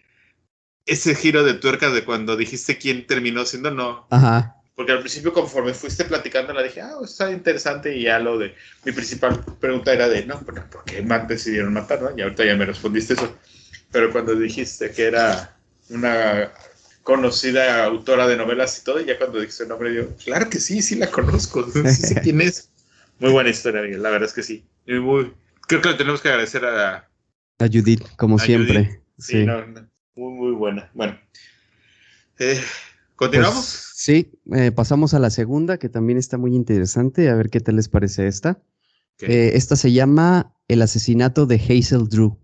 ese 0.86 1.14
giro 1.14 1.44
de 1.44 1.54
tuerca 1.54 1.90
de 1.90 2.04
cuando 2.04 2.36
dijiste 2.36 2.78
quién 2.78 3.06
terminó 3.06 3.44
siendo, 3.44 3.70
no. 3.70 4.06
Ajá. 4.10 4.56
Porque 4.74 4.92
al 4.92 5.00
principio, 5.00 5.32
conforme 5.32 5.72
fuiste 5.72 6.04
platicando, 6.04 6.52
la 6.52 6.62
dije, 6.62 6.80
ah, 6.80 6.96
está 7.04 7.30
interesante. 7.30 7.96
Y 7.96 8.04
ya 8.04 8.18
lo 8.18 8.38
de. 8.38 8.54
Mi 8.84 8.92
principal 8.92 9.44
pregunta 9.60 9.92
era 9.92 10.08
de, 10.08 10.26
no, 10.26 10.40
pero 10.44 10.68
¿por 10.68 10.84
qué 10.84 11.00
decidieron 11.28 11.72
matar? 11.72 12.02
¿no? 12.02 12.10
Y 12.16 12.22
ahorita 12.22 12.44
ya 12.44 12.56
me 12.56 12.66
respondiste 12.66 13.14
eso. 13.14 13.36
Pero 13.92 14.10
cuando 14.10 14.34
dijiste 14.34 14.90
que 14.90 15.04
era 15.04 15.56
una 15.90 16.50
conocida 17.04 17.84
autora 17.84 18.26
de 18.26 18.36
novelas 18.36 18.78
y 18.80 18.84
todo, 18.84 19.00
y 19.00 19.04
ya 19.06 19.16
cuando 19.18 19.38
dijiste 19.38 19.62
el 19.62 19.68
nombre, 19.68 19.94
yo, 19.94 20.08
claro 20.16 20.50
que 20.50 20.58
sí, 20.58 20.82
sí 20.82 20.96
la 20.96 21.10
conozco. 21.10 21.64
Sí 21.70 21.88
sé 21.94 22.20
quién 22.20 22.40
es. 22.40 22.70
Muy 23.20 23.30
buena 23.30 23.50
historia, 23.50 23.82
Miguel. 23.82 24.02
La 24.02 24.10
verdad 24.10 24.28
es 24.28 24.34
que 24.34 24.42
sí. 24.42 24.66
Y 24.86 24.94
muy, 24.94 25.32
creo 25.68 25.80
que 25.80 25.90
le 25.90 25.94
tenemos 25.94 26.20
que 26.20 26.28
agradecer 26.28 26.64
a, 26.64 27.08
A 27.60 27.66
Judith, 27.72 28.02
como 28.16 28.36
A 28.36 28.40
siempre. 28.40 28.84
Judith. 28.84 29.00
Sí, 29.18 29.32
Sí. 29.32 29.46
no, 29.46 29.64
no, 29.66 29.88
muy, 30.16 30.32
muy 30.32 30.52
buena. 30.52 30.90
Bueno, 30.94 31.16
eh, 32.40 32.60
¿continuamos? 33.14 33.54
Pues, 33.54 33.92
sí, 33.94 34.32
eh, 34.52 34.72
pasamos 34.72 35.14
a 35.14 35.20
la 35.20 35.30
segunda, 35.30 35.78
que 35.78 35.88
también 35.88 36.18
está 36.18 36.38
muy 36.38 36.54
interesante. 36.56 37.30
A 37.30 37.36
ver 37.36 37.50
qué 37.50 37.60
tal 37.60 37.76
les 37.76 37.88
parece 37.88 38.26
esta. 38.26 38.60
Eh, 39.20 39.52
esta 39.54 39.76
se 39.76 39.92
llama 39.92 40.52
El 40.66 40.82
asesinato 40.82 41.46
de 41.46 41.56
Hazel 41.56 42.08
Drew. 42.08 42.36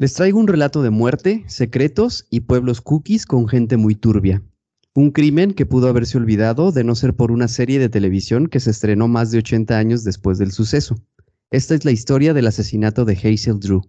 Les 0.00 0.14
traigo 0.14 0.40
un 0.40 0.48
relato 0.48 0.82
de 0.82 0.88
muerte, 0.88 1.44
secretos 1.46 2.26
y 2.30 2.40
pueblos 2.40 2.80
cookies 2.80 3.26
con 3.26 3.46
gente 3.46 3.76
muy 3.76 3.94
turbia. 3.94 4.42
Un 4.94 5.10
crimen 5.10 5.52
que 5.52 5.66
pudo 5.66 5.88
haberse 5.88 6.16
olvidado 6.16 6.72
de 6.72 6.84
no 6.84 6.94
ser 6.94 7.14
por 7.14 7.30
una 7.30 7.48
serie 7.48 7.78
de 7.78 7.90
televisión 7.90 8.46
que 8.46 8.60
se 8.60 8.70
estrenó 8.70 9.08
más 9.08 9.30
de 9.30 9.36
80 9.36 9.76
años 9.76 10.02
después 10.02 10.38
del 10.38 10.52
suceso. 10.52 10.94
Esta 11.50 11.74
es 11.74 11.84
la 11.84 11.90
historia 11.90 12.32
del 12.32 12.46
asesinato 12.46 13.04
de 13.04 13.12
Hazel 13.12 13.60
Drew. 13.60 13.82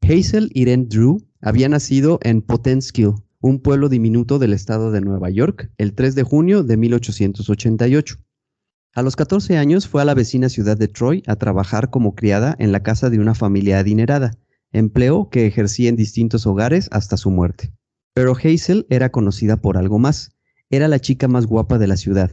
Hazel 0.00 0.50
Irene 0.54 0.86
Drew 0.88 1.18
había 1.42 1.68
nacido 1.68 2.18
en 2.22 2.40
Potenskill, 2.40 3.16
un 3.42 3.60
pueblo 3.60 3.90
diminuto 3.90 4.38
del 4.38 4.54
estado 4.54 4.92
de 4.92 5.02
Nueva 5.02 5.28
York, 5.28 5.70
el 5.76 5.92
3 5.92 6.14
de 6.14 6.22
junio 6.22 6.62
de 6.62 6.78
1888. 6.78 8.16
A 8.94 9.02
los 9.02 9.14
14 9.14 9.58
años 9.58 9.88
fue 9.88 10.00
a 10.00 10.06
la 10.06 10.14
vecina 10.14 10.48
ciudad 10.48 10.78
de 10.78 10.88
Troy 10.88 11.22
a 11.26 11.36
trabajar 11.36 11.90
como 11.90 12.14
criada 12.14 12.56
en 12.58 12.72
la 12.72 12.82
casa 12.82 13.10
de 13.10 13.18
una 13.18 13.34
familia 13.34 13.78
adinerada, 13.78 14.38
empleo 14.72 15.28
que 15.30 15.46
ejercía 15.46 15.88
en 15.88 15.96
distintos 15.96 16.46
hogares 16.46 16.88
hasta 16.92 17.16
su 17.16 17.30
muerte. 17.30 17.72
Pero 18.14 18.32
Hazel 18.32 18.86
era 18.90 19.10
conocida 19.10 19.56
por 19.58 19.76
algo 19.76 19.98
más. 19.98 20.36
Era 20.70 20.88
la 20.88 20.98
chica 20.98 21.28
más 21.28 21.46
guapa 21.46 21.78
de 21.78 21.86
la 21.86 21.96
ciudad, 21.96 22.32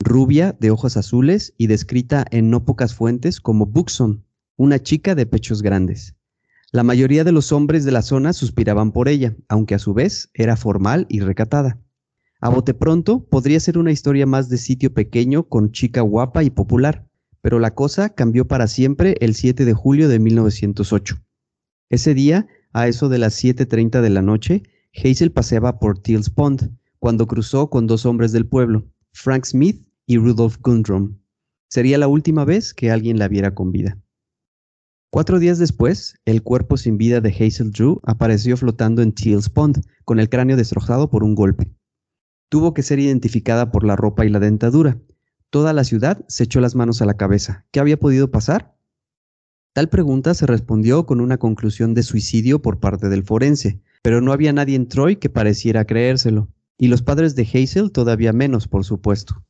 rubia, 0.00 0.56
de 0.58 0.70
ojos 0.70 0.96
azules 0.96 1.54
y 1.56 1.66
descrita 1.66 2.24
en 2.30 2.50
no 2.50 2.64
pocas 2.64 2.94
fuentes 2.94 3.40
como 3.40 3.66
Buxom, 3.66 4.22
una 4.56 4.82
chica 4.82 5.14
de 5.14 5.26
pechos 5.26 5.62
grandes. 5.62 6.16
La 6.72 6.82
mayoría 6.82 7.24
de 7.24 7.32
los 7.32 7.52
hombres 7.52 7.84
de 7.84 7.92
la 7.92 8.02
zona 8.02 8.32
suspiraban 8.32 8.92
por 8.92 9.08
ella, 9.08 9.36
aunque 9.48 9.74
a 9.74 9.78
su 9.78 9.92
vez 9.92 10.30
era 10.34 10.56
formal 10.56 11.06
y 11.08 11.20
recatada. 11.20 11.80
A 12.40 12.48
bote 12.48 12.74
pronto 12.74 13.24
podría 13.24 13.60
ser 13.60 13.76
una 13.76 13.92
historia 13.92 14.24
más 14.24 14.48
de 14.48 14.56
sitio 14.56 14.94
pequeño 14.94 15.48
con 15.48 15.72
chica 15.72 16.00
guapa 16.00 16.42
y 16.42 16.50
popular, 16.50 17.06
pero 17.42 17.58
la 17.58 17.74
cosa 17.74 18.10
cambió 18.10 18.48
para 18.48 18.66
siempre 18.66 19.16
el 19.20 19.34
7 19.34 19.64
de 19.64 19.74
julio 19.74 20.08
de 20.08 20.18
1908. 20.18 21.16
Ese 21.90 22.14
día, 22.14 22.46
a 22.72 22.86
eso 22.86 23.08
de 23.08 23.18
las 23.18 23.42
7.30 23.42 24.00
de 24.00 24.10
la 24.10 24.22
noche, 24.22 24.62
Hazel 24.94 25.32
paseaba 25.32 25.80
por 25.80 25.98
Teals 25.98 26.30
Pond, 26.30 26.72
cuando 27.00 27.26
cruzó 27.26 27.68
con 27.68 27.88
dos 27.88 28.06
hombres 28.06 28.30
del 28.30 28.46
pueblo, 28.46 28.86
Frank 29.12 29.44
Smith 29.44 29.88
y 30.06 30.16
Rudolph 30.16 30.58
Gundrum. 30.62 31.18
Sería 31.68 31.98
la 31.98 32.06
última 32.06 32.44
vez 32.44 32.74
que 32.74 32.92
alguien 32.92 33.18
la 33.18 33.26
viera 33.26 33.56
con 33.56 33.72
vida. 33.72 33.98
Cuatro 35.10 35.40
días 35.40 35.58
después, 35.58 36.14
el 36.24 36.44
cuerpo 36.44 36.76
sin 36.76 36.96
vida 36.96 37.20
de 37.20 37.30
Hazel 37.30 37.72
Drew 37.72 38.00
apareció 38.04 38.56
flotando 38.56 39.02
en 39.02 39.12
Teals 39.12 39.50
Pond, 39.50 39.84
con 40.04 40.20
el 40.20 40.28
cráneo 40.28 40.56
destrozado 40.56 41.10
por 41.10 41.24
un 41.24 41.34
golpe. 41.34 41.72
Tuvo 42.48 42.72
que 42.72 42.84
ser 42.84 43.00
identificada 43.00 43.72
por 43.72 43.82
la 43.82 43.96
ropa 43.96 44.24
y 44.24 44.28
la 44.28 44.38
dentadura. 44.38 45.00
Toda 45.50 45.72
la 45.72 45.82
ciudad 45.82 46.24
se 46.28 46.44
echó 46.44 46.60
las 46.60 46.76
manos 46.76 47.02
a 47.02 47.06
la 47.06 47.16
cabeza. 47.16 47.66
¿Qué 47.72 47.80
había 47.80 47.98
podido 47.98 48.30
pasar? 48.30 48.76
Tal 49.72 49.88
pregunta 49.88 50.34
se 50.34 50.46
respondió 50.46 51.06
con 51.06 51.20
una 51.20 51.38
conclusión 51.38 51.94
de 51.94 52.02
suicidio 52.02 52.60
por 52.60 52.80
parte 52.80 53.08
del 53.08 53.22
forense, 53.22 53.80
pero 54.02 54.20
no 54.20 54.32
había 54.32 54.52
nadie 54.52 54.74
en 54.74 54.88
Troy 54.88 55.16
que 55.16 55.30
pareciera 55.30 55.84
creérselo, 55.84 56.48
y 56.76 56.88
los 56.88 57.02
padres 57.02 57.36
de 57.36 57.42
Hazel 57.42 57.92
todavía 57.92 58.32
menos, 58.32 58.66
por 58.66 58.84
supuesto. 58.84 59.44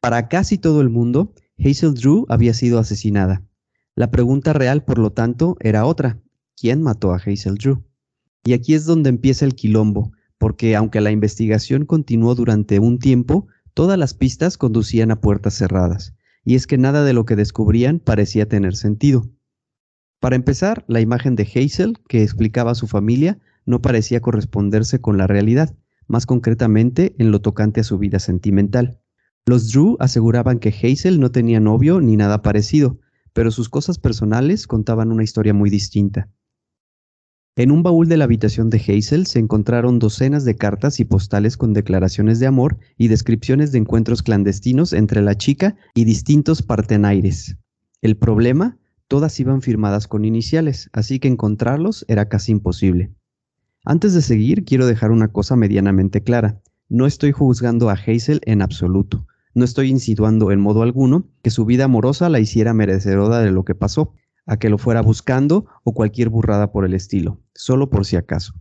Para 0.00 0.28
casi 0.28 0.56
todo 0.56 0.80
el 0.80 0.88
mundo, 0.88 1.34
Hazel 1.58 1.94
Drew 1.94 2.26
había 2.28 2.54
sido 2.54 2.78
asesinada. 2.78 3.42
La 3.96 4.12
pregunta 4.12 4.52
real, 4.52 4.84
por 4.84 4.98
lo 4.98 5.10
tanto, 5.10 5.56
era 5.60 5.84
otra. 5.84 6.20
¿Quién 6.56 6.80
mató 6.80 7.12
a 7.12 7.16
Hazel 7.16 7.56
Drew? 7.56 7.82
Y 8.44 8.52
aquí 8.52 8.74
es 8.74 8.84
donde 8.84 9.10
empieza 9.10 9.44
el 9.44 9.56
quilombo, 9.56 10.12
porque 10.38 10.76
aunque 10.76 11.00
la 11.00 11.10
investigación 11.10 11.86
continuó 11.86 12.36
durante 12.36 12.78
un 12.78 13.00
tiempo, 13.00 13.48
todas 13.74 13.98
las 13.98 14.14
pistas 14.14 14.56
conducían 14.56 15.10
a 15.10 15.20
puertas 15.20 15.54
cerradas, 15.54 16.14
y 16.44 16.54
es 16.54 16.68
que 16.68 16.78
nada 16.78 17.02
de 17.02 17.14
lo 17.14 17.24
que 17.24 17.36
descubrían 17.36 17.98
parecía 17.98 18.48
tener 18.48 18.76
sentido. 18.76 19.28
Para 20.20 20.36
empezar, 20.36 20.84
la 20.86 21.00
imagen 21.00 21.34
de 21.34 21.44
Hazel, 21.44 21.98
que 22.06 22.22
explicaba 22.22 22.72
a 22.72 22.74
su 22.74 22.86
familia, 22.86 23.38
no 23.64 23.80
parecía 23.80 24.20
corresponderse 24.20 25.00
con 25.00 25.16
la 25.16 25.26
realidad, 25.26 25.74
más 26.06 26.26
concretamente 26.26 27.14
en 27.18 27.30
lo 27.30 27.40
tocante 27.40 27.80
a 27.80 27.84
su 27.84 27.98
vida 27.98 28.18
sentimental. 28.18 29.00
Los 29.46 29.72
Drew 29.72 29.96
aseguraban 29.98 30.58
que 30.58 30.68
Hazel 30.68 31.20
no 31.20 31.30
tenía 31.30 31.58
novio 31.58 32.02
ni 32.02 32.16
nada 32.16 32.42
parecido, 32.42 32.98
pero 33.32 33.50
sus 33.50 33.70
cosas 33.70 33.98
personales 33.98 34.66
contaban 34.66 35.10
una 35.10 35.24
historia 35.24 35.54
muy 35.54 35.70
distinta. 35.70 36.28
En 37.56 37.70
un 37.70 37.82
baúl 37.82 38.08
de 38.08 38.16
la 38.16 38.24
habitación 38.24 38.70
de 38.70 38.78
Hazel 38.78 39.26
se 39.26 39.38
encontraron 39.38 39.98
docenas 39.98 40.44
de 40.44 40.56
cartas 40.56 41.00
y 41.00 41.04
postales 41.04 41.56
con 41.56 41.72
declaraciones 41.72 42.38
de 42.40 42.46
amor 42.46 42.78
y 42.96 43.08
descripciones 43.08 43.72
de 43.72 43.78
encuentros 43.78 44.22
clandestinos 44.22 44.92
entre 44.92 45.22
la 45.22 45.34
chica 45.36 45.76
y 45.94 46.04
distintos 46.04 46.62
partenaires. 46.62 47.56
El 48.02 48.16
problema, 48.16 48.78
todas 49.10 49.40
iban 49.40 49.60
firmadas 49.60 50.06
con 50.06 50.24
iniciales, 50.24 50.88
así 50.92 51.18
que 51.18 51.26
encontrarlos 51.26 52.04
era 52.06 52.28
casi 52.28 52.52
imposible. 52.52 53.12
Antes 53.84 54.14
de 54.14 54.22
seguir, 54.22 54.64
quiero 54.64 54.86
dejar 54.86 55.10
una 55.10 55.32
cosa 55.32 55.56
medianamente 55.56 56.22
clara. 56.22 56.62
No 56.88 57.06
estoy 57.06 57.32
juzgando 57.32 57.90
a 57.90 57.94
Hazel 57.94 58.40
en 58.44 58.62
absoluto. 58.62 59.26
No 59.52 59.64
estoy 59.64 59.90
insinuando 59.90 60.52
en 60.52 60.60
modo 60.60 60.82
alguno 60.82 61.28
que 61.42 61.50
su 61.50 61.64
vida 61.64 61.86
amorosa 61.86 62.28
la 62.28 62.38
hiciera 62.38 62.72
merecedora 62.72 63.40
de 63.40 63.50
lo 63.50 63.64
que 63.64 63.74
pasó, 63.74 64.14
a 64.46 64.58
que 64.58 64.70
lo 64.70 64.78
fuera 64.78 65.02
buscando 65.02 65.66
o 65.82 65.92
cualquier 65.92 66.28
burrada 66.28 66.70
por 66.70 66.84
el 66.84 66.94
estilo, 66.94 67.40
solo 67.52 67.90
por 67.90 68.06
si 68.06 68.14
acaso. 68.14 68.54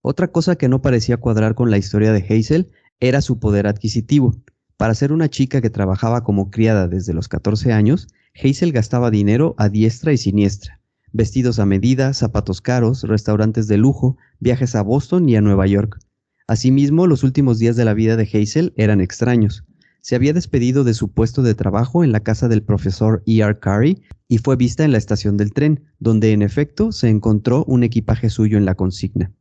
Otra 0.00 0.28
cosa 0.28 0.54
que 0.54 0.68
no 0.68 0.80
parecía 0.80 1.16
cuadrar 1.16 1.56
con 1.56 1.72
la 1.72 1.78
historia 1.78 2.12
de 2.12 2.20
Hazel 2.20 2.70
era 3.00 3.20
su 3.20 3.40
poder 3.40 3.66
adquisitivo. 3.66 4.32
Para 4.76 4.94
ser 4.94 5.10
una 5.10 5.28
chica 5.28 5.60
que 5.60 5.70
trabajaba 5.70 6.22
como 6.22 6.52
criada 6.52 6.86
desde 6.86 7.14
los 7.14 7.26
14 7.26 7.72
años, 7.72 8.06
Hazel 8.42 8.72
gastaba 8.72 9.10
dinero 9.10 9.54
a 9.58 9.68
diestra 9.68 10.12
y 10.12 10.16
siniestra. 10.16 10.80
Vestidos 11.12 11.58
a 11.58 11.66
medida, 11.66 12.14
zapatos 12.14 12.60
caros, 12.60 13.02
restaurantes 13.02 13.66
de 13.68 13.76
lujo, 13.76 14.16
viajes 14.38 14.74
a 14.74 14.82
Boston 14.82 15.28
y 15.28 15.36
a 15.36 15.40
Nueva 15.40 15.66
York. 15.66 15.98
Asimismo, 16.46 17.06
los 17.06 17.22
últimos 17.22 17.58
días 17.58 17.76
de 17.76 17.84
la 17.84 17.94
vida 17.94 18.16
de 18.16 18.24
Hazel 18.24 18.72
eran 18.76 19.00
extraños. 19.00 19.64
Se 20.00 20.16
había 20.16 20.32
despedido 20.32 20.84
de 20.84 20.94
su 20.94 21.12
puesto 21.12 21.42
de 21.42 21.54
trabajo 21.54 22.02
en 22.02 22.12
la 22.12 22.20
casa 22.20 22.48
del 22.48 22.62
profesor 22.62 23.22
E. 23.26 23.40
R. 23.40 23.58
Carey 23.58 24.02
y 24.28 24.38
fue 24.38 24.56
vista 24.56 24.84
en 24.84 24.92
la 24.92 24.98
estación 24.98 25.36
del 25.36 25.52
tren, 25.52 25.84
donde 25.98 26.32
en 26.32 26.42
efecto 26.42 26.92
se 26.92 27.08
encontró 27.08 27.64
un 27.64 27.82
equipaje 27.82 28.30
suyo 28.30 28.56
en 28.56 28.64
la 28.64 28.74
consigna. 28.74 29.32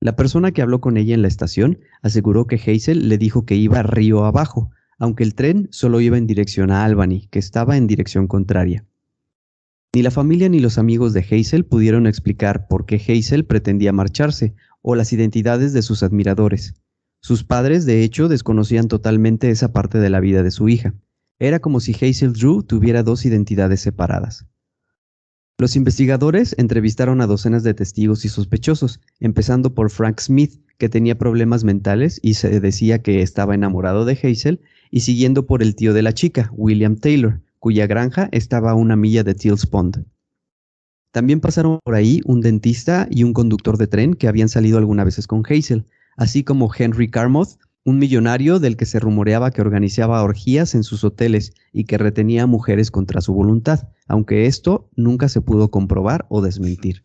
La 0.00 0.16
persona 0.16 0.50
que 0.50 0.62
habló 0.62 0.80
con 0.80 0.96
ella 0.96 1.14
en 1.14 1.22
la 1.22 1.28
estación 1.28 1.78
aseguró 2.00 2.46
que 2.46 2.56
Hazel 2.56 3.08
le 3.08 3.18
dijo 3.18 3.46
que 3.46 3.54
iba 3.54 3.82
río 3.82 4.24
abajo, 4.24 4.70
aunque 5.02 5.24
el 5.24 5.34
tren 5.34 5.66
solo 5.72 6.00
iba 6.00 6.16
en 6.16 6.28
dirección 6.28 6.70
a 6.70 6.84
Albany, 6.84 7.26
que 7.28 7.40
estaba 7.40 7.76
en 7.76 7.88
dirección 7.88 8.28
contraria. 8.28 8.86
Ni 9.92 10.00
la 10.00 10.12
familia 10.12 10.48
ni 10.48 10.60
los 10.60 10.78
amigos 10.78 11.12
de 11.12 11.26
Hazel 11.28 11.64
pudieron 11.64 12.06
explicar 12.06 12.68
por 12.68 12.86
qué 12.86 12.94
Hazel 12.94 13.44
pretendía 13.44 13.92
marcharse 13.92 14.54
o 14.80 14.94
las 14.94 15.12
identidades 15.12 15.72
de 15.72 15.82
sus 15.82 16.04
admiradores. 16.04 16.74
Sus 17.20 17.42
padres, 17.42 17.84
de 17.84 18.04
hecho, 18.04 18.28
desconocían 18.28 18.86
totalmente 18.86 19.50
esa 19.50 19.72
parte 19.72 19.98
de 19.98 20.08
la 20.08 20.20
vida 20.20 20.44
de 20.44 20.52
su 20.52 20.68
hija. 20.68 20.94
Era 21.40 21.58
como 21.58 21.80
si 21.80 21.94
Hazel 21.94 22.32
Drew 22.32 22.62
tuviera 22.62 23.02
dos 23.02 23.26
identidades 23.26 23.80
separadas. 23.80 24.46
Los 25.62 25.76
investigadores 25.76 26.56
entrevistaron 26.58 27.20
a 27.20 27.28
docenas 27.28 27.62
de 27.62 27.72
testigos 27.72 28.24
y 28.24 28.28
sospechosos, 28.28 28.98
empezando 29.20 29.76
por 29.76 29.90
Frank 29.90 30.18
Smith, 30.18 30.60
que 30.76 30.88
tenía 30.88 31.16
problemas 31.16 31.62
mentales 31.62 32.18
y 32.20 32.34
se 32.34 32.58
decía 32.58 33.00
que 33.00 33.22
estaba 33.22 33.54
enamorado 33.54 34.04
de 34.04 34.18
Hazel, 34.20 34.60
y 34.90 35.02
siguiendo 35.02 35.46
por 35.46 35.62
el 35.62 35.76
tío 35.76 35.94
de 35.94 36.02
la 36.02 36.14
chica, 36.14 36.50
William 36.56 36.96
Taylor, 36.96 37.42
cuya 37.60 37.86
granja 37.86 38.28
estaba 38.32 38.72
a 38.72 38.74
una 38.74 38.96
milla 38.96 39.22
de 39.22 39.36
Tills 39.36 39.66
Pond. 39.66 40.04
También 41.12 41.38
pasaron 41.38 41.78
por 41.84 41.94
ahí 41.94 42.22
un 42.24 42.40
dentista 42.40 43.06
y 43.08 43.22
un 43.22 43.32
conductor 43.32 43.78
de 43.78 43.86
tren 43.86 44.14
que 44.14 44.26
habían 44.26 44.48
salido 44.48 44.78
algunas 44.78 45.04
veces 45.04 45.28
con 45.28 45.44
Hazel, 45.48 45.86
así 46.16 46.42
como 46.42 46.72
Henry 46.76 47.08
Carmouth, 47.08 47.50
un 47.84 47.98
millonario 47.98 48.60
del 48.60 48.76
que 48.76 48.86
se 48.86 49.00
rumoreaba 49.00 49.50
que 49.50 49.60
organizaba 49.60 50.22
orgías 50.22 50.74
en 50.74 50.84
sus 50.84 51.02
hoteles 51.04 51.52
y 51.72 51.84
que 51.84 51.98
retenía 51.98 52.46
mujeres 52.46 52.90
contra 52.90 53.20
su 53.20 53.34
voluntad, 53.34 53.88
aunque 54.06 54.46
esto 54.46 54.88
nunca 54.94 55.28
se 55.28 55.40
pudo 55.40 55.70
comprobar 55.70 56.26
o 56.28 56.42
desmentir. 56.42 57.04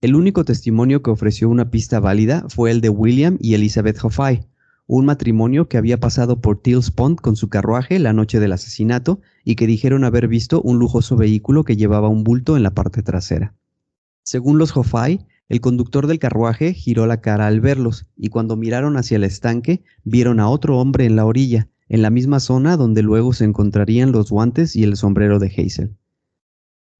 El 0.00 0.14
único 0.14 0.44
testimonio 0.44 1.02
que 1.02 1.10
ofreció 1.10 1.48
una 1.48 1.70
pista 1.70 2.00
válida 2.00 2.44
fue 2.48 2.70
el 2.70 2.80
de 2.80 2.88
William 2.88 3.36
y 3.40 3.54
Elizabeth 3.54 4.02
Hoffay, 4.02 4.46
un 4.86 5.06
matrimonio 5.06 5.68
que 5.68 5.78
había 5.78 6.00
pasado 6.00 6.40
por 6.40 6.60
Tills 6.60 6.90
Pond 6.90 7.20
con 7.20 7.36
su 7.36 7.48
carruaje 7.48 7.98
la 7.98 8.12
noche 8.12 8.40
del 8.40 8.52
asesinato 8.52 9.20
y 9.44 9.54
que 9.54 9.66
dijeron 9.66 10.04
haber 10.04 10.26
visto 10.26 10.60
un 10.62 10.78
lujoso 10.78 11.16
vehículo 11.16 11.64
que 11.64 11.76
llevaba 11.76 12.08
un 12.08 12.24
bulto 12.24 12.56
en 12.56 12.62
la 12.62 12.72
parte 12.72 13.02
trasera. 13.02 13.54
Según 14.24 14.58
los 14.58 14.76
Hoffay, 14.76 15.26
el 15.48 15.60
conductor 15.60 16.06
del 16.06 16.18
carruaje 16.18 16.72
giró 16.72 17.06
la 17.06 17.20
cara 17.20 17.46
al 17.46 17.60
verlos, 17.60 18.06
y 18.16 18.28
cuando 18.28 18.56
miraron 18.56 18.96
hacia 18.96 19.16
el 19.16 19.24
estanque, 19.24 19.84
vieron 20.04 20.40
a 20.40 20.48
otro 20.48 20.78
hombre 20.78 21.04
en 21.04 21.16
la 21.16 21.24
orilla, 21.26 21.68
en 21.88 22.00
la 22.00 22.10
misma 22.10 22.40
zona 22.40 22.76
donde 22.76 23.02
luego 23.02 23.32
se 23.32 23.44
encontrarían 23.44 24.12
los 24.12 24.30
guantes 24.30 24.76
y 24.76 24.82
el 24.82 24.96
sombrero 24.96 25.38
de 25.38 25.48
Hazel. 25.48 25.96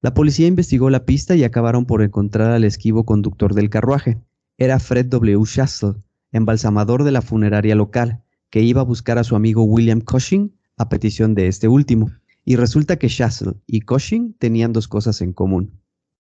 La 0.02 0.14
policía 0.14 0.48
investigó 0.48 0.90
la 0.90 1.06
pista 1.06 1.36
y 1.36 1.44
acabaron 1.44 1.86
por 1.86 2.02
encontrar 2.02 2.50
al 2.50 2.64
esquivo 2.64 3.06
conductor 3.06 3.54
del 3.54 3.70
carruaje. 3.70 4.20
Era 4.58 4.80
Fred 4.80 5.06
W. 5.06 5.44
Shastle, 5.46 5.94
embalsamador 6.32 7.04
de 7.04 7.12
la 7.12 7.22
funeraria 7.22 7.76
local, 7.76 8.22
que 8.50 8.62
iba 8.62 8.80
a 8.80 8.84
buscar 8.84 9.16
a 9.18 9.24
su 9.24 9.36
amigo 9.36 9.62
William 9.62 10.00
Cushing 10.00 10.52
a 10.76 10.88
petición 10.88 11.34
de 11.34 11.46
este 11.46 11.68
último. 11.68 12.10
Y 12.44 12.56
resulta 12.56 12.96
que 12.96 13.08
Shastle 13.08 13.54
y 13.66 13.82
Cushing 13.82 14.34
tenían 14.34 14.72
dos 14.72 14.88
cosas 14.88 15.22
en 15.22 15.32
común. 15.32 15.80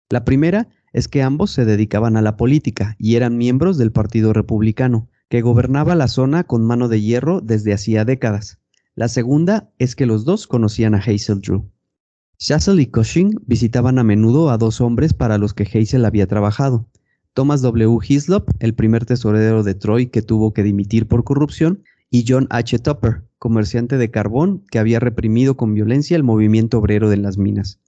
La 0.09 0.25
primera 0.25 0.69
es 0.95 1.09
que 1.09 1.23
ambos 1.23 1.51
se 1.51 1.67
dedicaban 1.67 2.17
a 2.17 2.23
la 2.23 2.39
política 2.39 2.97
y 2.99 3.17
eran 3.17 3.37
miembros 3.37 3.77
del 3.77 3.93
Partido 3.93 4.33
Republicano, 4.33 5.11
que 5.29 5.43
gobernaba 5.43 5.97
la 5.97 6.09
zona 6.09 6.45
con 6.45 6.65
mano 6.65 6.89
de 6.89 7.03
hierro 7.03 7.41
desde 7.41 7.75
hacía 7.75 8.05
décadas. 8.05 8.61
La 8.95 9.09
segunda 9.09 9.71
es 9.79 9.97
que 9.97 10.07
los 10.07 10.25
dos 10.25 10.47
conocían 10.47 10.95
a 10.95 10.99
Hazel 10.99 11.41
Drew. 11.41 11.69
Shassel 12.39 12.79
y 12.79 12.87
Cushing 12.87 13.41
visitaban 13.47 13.99
a 13.99 14.05
menudo 14.05 14.51
a 14.51 14.57
dos 14.57 14.81
hombres 14.81 15.13
para 15.13 15.37
los 15.37 15.53
que 15.53 15.65
Hazel 15.65 16.05
había 16.05 16.29
trabajado. 16.29 16.89
Thomas 17.33 17.61
W. 17.63 17.99
Hislop, 18.07 18.49
el 18.61 18.75
primer 18.75 19.05
tesorero 19.05 19.65
de 19.65 19.75
Troy 19.75 20.07
que 20.07 20.23
tuvo 20.23 20.53
que 20.53 20.63
dimitir 20.63 21.09
por 21.09 21.25
corrupción, 21.25 21.83
y 22.09 22.25
John 22.29 22.47
H. 22.51 22.79
Tupper, 22.79 23.25
comerciante 23.39 23.99
de 23.99 24.13
carbón 24.13 24.65
que 24.71 24.79
había 24.79 25.01
reprimido 25.01 25.57
con 25.57 25.75
violencia 25.75 26.17
el 26.17 26.23
movimiento 26.23 26.79
obrero 26.79 27.11
de 27.11 27.17
las 27.17 27.37
minas. 27.37 27.81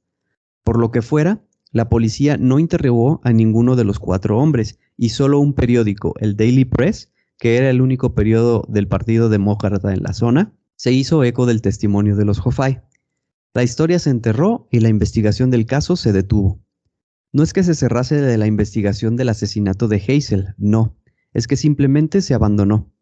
Por 0.64 0.80
lo 0.80 0.90
que 0.90 1.02
fuera, 1.02 1.40
la 1.72 1.88
policía 1.88 2.37
no 2.37 2.59
interrogó 2.59 3.20
a 3.24 3.33
ninguno 3.33 3.76
de 3.76 3.85
los 3.85 3.98
cuatro 3.98 4.38
hombres 4.38 4.79
y 4.96 5.11
solo 5.11 5.40
un 5.40 5.52
periódico, 5.52 6.14
el 6.20 6.37
Daily 6.37 6.64
Press, 6.64 7.12
que 7.38 7.57
era 7.57 7.70
el 7.70 7.81
único 7.81 8.14
periodo 8.14 8.64
del 8.68 8.88
Partido 8.88 9.29
Demócrata 9.29 9.92
en 9.92 10.02
la 10.02 10.14
zona, 10.14 10.55
se 10.76 10.92
hizo 10.92 11.24
eco 11.24 11.46
del 11.46 11.62
testimonio 11.62 12.16
de 12.16 12.24
los 12.24 12.44
Hoffai. 12.44 12.83
La 13.55 13.62
historia 13.62 13.98
se 13.98 14.11
enterró 14.11 14.68
y 14.70 14.81
la 14.81 14.88
investigación 14.88 15.50
del 15.50 15.66
caso 15.66 15.96
se 15.96 16.12
detuvo. 16.12 16.61
No 17.33 17.42
es 17.42 17.52
que 17.52 17.62
se 17.62 17.74
cerrase 17.74 18.20
de 18.20 18.38
la 18.38 18.46
investigación 18.46 19.16
del 19.16 19.29
asesinato 19.29 19.88
de 19.88 19.96
Hazel, 19.96 20.55
no, 20.59 20.96
es 21.33 21.46
que 21.46 21.57
simplemente 21.57 22.22
se 22.22 22.35
abandonó. 22.35 22.92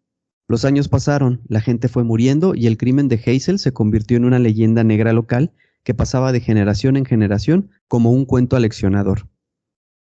Los 0.48 0.64
años 0.64 0.88
pasaron, 0.88 1.42
la 1.46 1.60
gente 1.60 1.88
fue 1.88 2.04
muriendo 2.04 2.54
y 2.54 2.66
el 2.66 2.76
crimen 2.76 3.08
de 3.08 3.16
Hazel 3.16 3.58
se 3.58 3.72
convirtió 3.72 4.16
en 4.16 4.24
una 4.24 4.38
leyenda 4.38 4.84
negra 4.84 5.12
local 5.12 5.52
que 5.84 5.94
pasaba 5.94 6.32
de 6.32 6.40
generación 6.40 6.96
en 6.96 7.04
generación 7.04 7.70
como 7.88 8.10
un 8.10 8.24
cuento 8.24 8.56
aleccionador. 8.56 9.28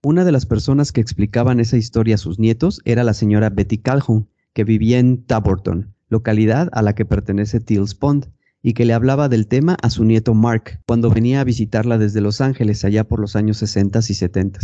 Una 0.03 0.23
de 0.23 0.31
las 0.31 0.45
personas 0.45 0.91
que 0.91 1.01
explicaban 1.01 1.59
esa 1.59 1.77
historia 1.77 2.15
a 2.15 2.17
sus 2.17 2.39
nietos 2.39 2.81
era 2.85 3.03
la 3.03 3.13
señora 3.13 3.49
Betty 3.49 3.77
Calhoun, 3.77 4.29
que 4.53 4.63
vivía 4.63 4.99
en 4.99 5.25
Taborton, 5.25 5.93
localidad 6.09 6.69
a 6.71 6.81
la 6.81 6.95
que 6.95 7.05
pertenece 7.05 7.59
Tills 7.59 7.95
Pond, 7.95 8.27
y 8.63 8.73
que 8.73 8.85
le 8.85 8.93
hablaba 8.93 9.27
del 9.27 9.47
tema 9.47 9.77
a 9.81 9.89
su 9.89 10.03
nieto 10.03 10.33
Mark 10.33 10.81
cuando 10.87 11.09
venía 11.09 11.41
a 11.41 11.43
visitarla 11.43 11.97
desde 11.97 12.21
Los 12.21 12.41
Ángeles 12.41 12.85
allá 12.85 13.07
por 13.07 13.19
los 13.19 13.35
años 13.35 13.57
60 13.57 13.99
y 13.99 14.13
70. 14.13 14.59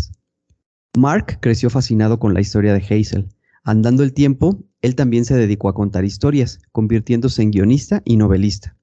Mark 0.95 1.39
creció 1.41 1.69
fascinado 1.69 2.19
con 2.19 2.33
la 2.33 2.41
historia 2.41 2.73
de 2.73 2.79
Hazel. 2.79 3.27
Andando 3.63 4.03
el 4.03 4.13
tiempo, 4.13 4.63
él 4.81 4.95
también 4.95 5.25
se 5.25 5.35
dedicó 5.35 5.69
a 5.69 5.73
contar 5.73 6.05
historias, 6.05 6.59
convirtiéndose 6.71 7.41
en 7.41 7.51
guionista 7.51 8.01
y 8.05 8.17
novelista. 8.17 8.75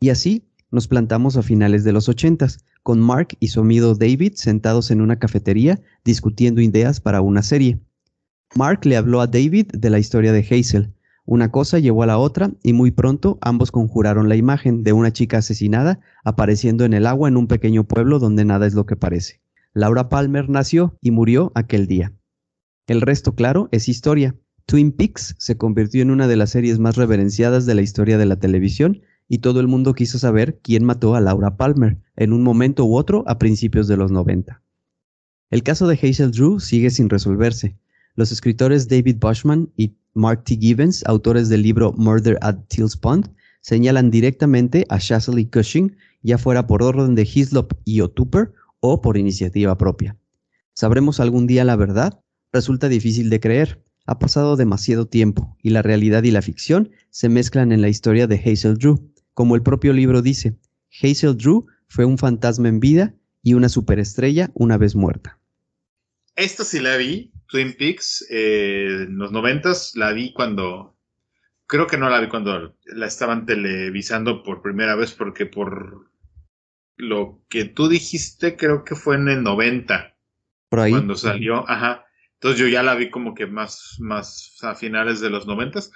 Y 0.00 0.10
así 0.10 0.48
nos 0.72 0.88
plantamos 0.88 1.36
a 1.36 1.42
finales 1.42 1.84
de 1.84 1.92
los 1.92 2.08
ochentas, 2.08 2.64
con 2.82 2.98
Mark 2.98 3.36
y 3.38 3.48
su 3.48 3.60
amigo 3.60 3.94
David 3.94 4.32
sentados 4.34 4.90
en 4.90 5.00
una 5.00 5.18
cafetería 5.18 5.80
discutiendo 6.04 6.60
ideas 6.60 7.00
para 7.00 7.20
una 7.20 7.42
serie. 7.42 7.78
Mark 8.56 8.80
le 8.84 8.96
habló 8.96 9.20
a 9.20 9.26
David 9.26 9.68
de 9.72 9.90
la 9.90 9.98
historia 9.98 10.32
de 10.32 10.40
Hazel. 10.40 10.94
Una 11.24 11.52
cosa 11.52 11.78
llevó 11.78 12.02
a 12.02 12.06
la 12.06 12.18
otra 12.18 12.50
y 12.62 12.72
muy 12.72 12.90
pronto 12.90 13.38
ambos 13.40 13.70
conjuraron 13.70 14.28
la 14.28 14.34
imagen 14.34 14.82
de 14.82 14.92
una 14.92 15.12
chica 15.12 15.38
asesinada 15.38 16.00
apareciendo 16.24 16.84
en 16.84 16.94
el 16.94 17.06
agua 17.06 17.28
en 17.28 17.36
un 17.36 17.46
pequeño 17.46 17.84
pueblo 17.84 18.18
donde 18.18 18.44
nada 18.44 18.66
es 18.66 18.74
lo 18.74 18.86
que 18.86 18.96
parece. 18.96 19.40
Laura 19.74 20.08
Palmer 20.08 20.48
nació 20.48 20.98
y 21.00 21.12
murió 21.12 21.52
aquel 21.54 21.86
día. 21.86 22.14
El 22.86 23.00
resto, 23.00 23.34
claro, 23.34 23.68
es 23.72 23.88
historia. 23.88 24.34
Twin 24.66 24.92
Peaks 24.92 25.34
se 25.38 25.56
convirtió 25.56 26.02
en 26.02 26.10
una 26.10 26.26
de 26.26 26.36
las 26.36 26.50
series 26.50 26.78
más 26.78 26.96
reverenciadas 26.96 27.66
de 27.66 27.74
la 27.74 27.82
historia 27.82 28.18
de 28.18 28.26
la 28.26 28.36
televisión 28.36 29.02
y 29.32 29.38
todo 29.38 29.60
el 29.60 29.66
mundo 29.66 29.94
quiso 29.94 30.18
saber 30.18 30.58
quién 30.62 30.84
mató 30.84 31.14
a 31.14 31.20
Laura 31.22 31.56
Palmer 31.56 31.96
en 32.16 32.34
un 32.34 32.42
momento 32.42 32.84
u 32.84 32.96
otro 32.98 33.24
a 33.26 33.38
principios 33.38 33.88
de 33.88 33.96
los 33.96 34.12
90. 34.12 34.60
El 35.48 35.62
caso 35.62 35.88
de 35.88 35.94
Hazel 35.94 36.32
Drew 36.32 36.60
sigue 36.60 36.90
sin 36.90 37.08
resolverse. 37.08 37.74
Los 38.14 38.30
escritores 38.30 38.88
David 38.88 39.16
Bushman 39.18 39.72
y 39.74 39.96
Mark 40.12 40.44
T. 40.44 40.58
Gibbons, 40.60 41.02
autores 41.06 41.48
del 41.48 41.62
libro 41.62 41.94
Murder 41.96 42.36
at 42.42 42.56
Tills 42.68 42.94
Pond, 42.94 43.32
señalan 43.62 44.10
directamente 44.10 44.84
a 44.90 44.98
Shasley 44.98 45.46
Cushing, 45.46 45.96
ya 46.22 46.36
fuera 46.36 46.66
por 46.66 46.82
orden 46.82 47.14
de 47.14 47.22
Hislop 47.22 47.72
y 47.86 48.02
O'Tupper 48.02 48.52
o 48.80 49.00
por 49.00 49.16
iniciativa 49.16 49.78
propia. 49.78 50.14
¿Sabremos 50.74 51.20
algún 51.20 51.46
día 51.46 51.64
la 51.64 51.76
verdad? 51.76 52.20
Resulta 52.52 52.90
difícil 52.90 53.30
de 53.30 53.40
creer. 53.40 53.82
Ha 54.04 54.18
pasado 54.18 54.56
demasiado 54.56 55.06
tiempo 55.06 55.56
y 55.62 55.70
la 55.70 55.80
realidad 55.80 56.22
y 56.24 56.32
la 56.32 56.42
ficción 56.42 56.90
se 57.08 57.30
mezclan 57.30 57.72
en 57.72 57.80
la 57.80 57.88
historia 57.88 58.26
de 58.26 58.36
Hazel 58.36 58.76
Drew. 58.76 59.11
Como 59.34 59.56
el 59.56 59.62
propio 59.62 59.92
libro 59.92 60.22
dice, 60.22 60.56
Hazel 61.02 61.36
Drew 61.36 61.66
fue 61.88 62.04
un 62.04 62.18
fantasma 62.18 62.68
en 62.68 62.80
vida 62.80 63.14
y 63.42 63.54
una 63.54 63.68
superestrella 63.68 64.50
una 64.54 64.78
vez 64.78 64.94
muerta. 64.94 65.38
Esto 66.36 66.64
sí 66.64 66.80
la 66.80 66.96
vi, 66.96 67.32
Twin 67.48 67.74
Peaks, 67.76 68.26
eh, 68.30 69.04
en 69.06 69.18
los 69.18 69.32
noventas, 69.32 69.92
la 69.94 70.12
vi 70.12 70.32
cuando, 70.32 70.96
creo 71.66 71.86
que 71.86 71.98
no 71.98 72.08
la 72.08 72.20
vi 72.20 72.28
cuando 72.28 72.76
la 72.84 73.06
estaban 73.06 73.44
televisando 73.44 74.42
por 74.42 74.62
primera 74.62 74.94
vez, 74.94 75.12
porque 75.12 75.46
por 75.46 76.10
lo 76.96 77.42
que 77.48 77.64
tú 77.64 77.88
dijiste, 77.88 78.56
creo 78.56 78.84
que 78.84 78.94
fue 78.94 79.16
en 79.16 79.28
el 79.28 79.42
90. 79.42 80.16
Por 80.68 80.80
ahí. 80.80 80.92
Cuando 80.92 81.16
salió, 81.16 81.68
ajá. 81.68 82.06
Entonces 82.34 82.60
yo 82.60 82.68
ya 82.68 82.82
la 82.82 82.94
vi 82.94 83.10
como 83.10 83.34
que 83.34 83.46
más, 83.46 83.96
más 84.00 84.58
a 84.62 84.74
finales 84.74 85.20
de 85.20 85.30
los 85.30 85.46
noventas. 85.46 85.92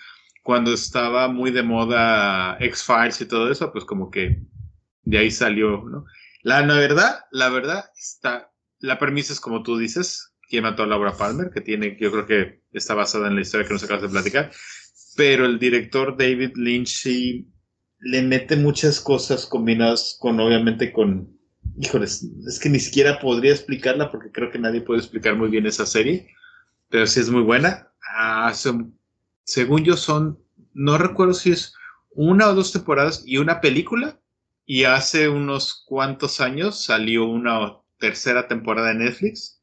Cuando 0.46 0.72
estaba 0.72 1.26
muy 1.26 1.50
de 1.50 1.64
moda 1.64 2.56
X-Files 2.60 3.20
y 3.20 3.26
todo 3.26 3.50
eso, 3.50 3.72
pues 3.72 3.84
como 3.84 4.12
que 4.12 4.42
de 5.02 5.18
ahí 5.18 5.28
salió, 5.28 5.82
¿no? 5.82 6.04
La, 6.44 6.64
la 6.64 6.76
verdad, 6.76 7.24
la 7.32 7.48
verdad, 7.48 7.86
está, 7.98 8.52
la 8.78 8.96
premisa 8.96 9.32
es 9.32 9.40
como 9.40 9.64
tú 9.64 9.76
dices, 9.76 10.34
quién 10.48 10.62
mató 10.62 10.84
a 10.84 10.86
Laura 10.86 11.16
Palmer, 11.16 11.50
que 11.52 11.62
tiene, 11.62 11.96
yo 12.00 12.12
creo 12.12 12.26
que 12.26 12.62
está 12.70 12.94
basada 12.94 13.26
en 13.26 13.34
la 13.34 13.40
historia 13.40 13.66
que 13.66 13.72
nos 13.72 13.82
acabas 13.82 14.02
de 14.02 14.08
platicar, 14.08 14.52
pero 15.16 15.46
el 15.46 15.58
director 15.58 16.16
David 16.16 16.52
Lynch 16.54 16.90
sí 16.90 17.48
le 17.98 18.22
mete 18.22 18.54
muchas 18.54 19.00
cosas 19.00 19.46
combinadas 19.46 20.16
con, 20.20 20.38
obviamente, 20.38 20.92
con, 20.92 21.36
híjoles, 21.76 22.24
es 22.46 22.60
que 22.60 22.68
ni 22.68 22.78
siquiera 22.78 23.18
podría 23.18 23.50
explicarla 23.50 24.12
porque 24.12 24.30
creo 24.30 24.52
que 24.52 24.60
nadie 24.60 24.80
puede 24.80 25.00
explicar 25.00 25.34
muy 25.34 25.50
bien 25.50 25.66
esa 25.66 25.86
serie, 25.86 26.28
pero 26.88 27.04
sí 27.08 27.18
es 27.18 27.30
muy 27.30 27.42
buena. 27.42 27.90
Ah, 28.16 28.54
son, 28.54 28.96
según 29.46 29.84
yo 29.84 29.96
son, 29.96 30.44
no 30.74 30.98
recuerdo 30.98 31.32
si 31.32 31.52
es 31.52 31.72
una 32.10 32.48
o 32.48 32.54
dos 32.54 32.72
temporadas 32.72 33.22
y 33.24 33.38
una 33.38 33.60
película, 33.60 34.20
y 34.64 34.84
hace 34.84 35.28
unos 35.28 35.84
cuantos 35.86 36.40
años 36.40 36.84
salió 36.84 37.24
una 37.24 37.78
tercera 37.98 38.48
temporada 38.48 38.88
de 38.88 38.96
Netflix 38.96 39.62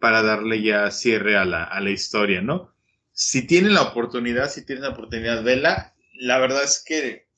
para 0.00 0.22
darle 0.22 0.62
ya 0.62 0.90
cierre 0.90 1.36
a 1.36 1.44
la, 1.44 1.62
a 1.62 1.80
la 1.80 1.90
historia, 1.90 2.42
¿no? 2.42 2.74
Si 3.12 3.46
tienen 3.46 3.74
la 3.74 3.82
oportunidad, 3.82 4.50
si 4.50 4.66
tienen 4.66 4.82
la 4.82 4.90
oportunidad, 4.90 5.44
vela. 5.44 5.94
La 6.14 6.38
verdad 6.38 6.64
es 6.64 6.82
que 6.84 7.28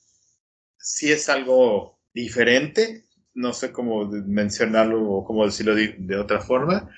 sí 0.79 1.13
es 1.13 1.29
algo 1.29 2.01
diferente, 2.15 3.05
no 3.35 3.53
sé 3.53 3.73
cómo 3.73 4.07
mencionarlo 4.07 5.03
o 5.11 5.25
cómo 5.25 5.45
decirlo 5.45 5.75
de, 5.75 5.97
de, 5.99 6.17
otra 6.17 6.41
forma, 6.41 6.89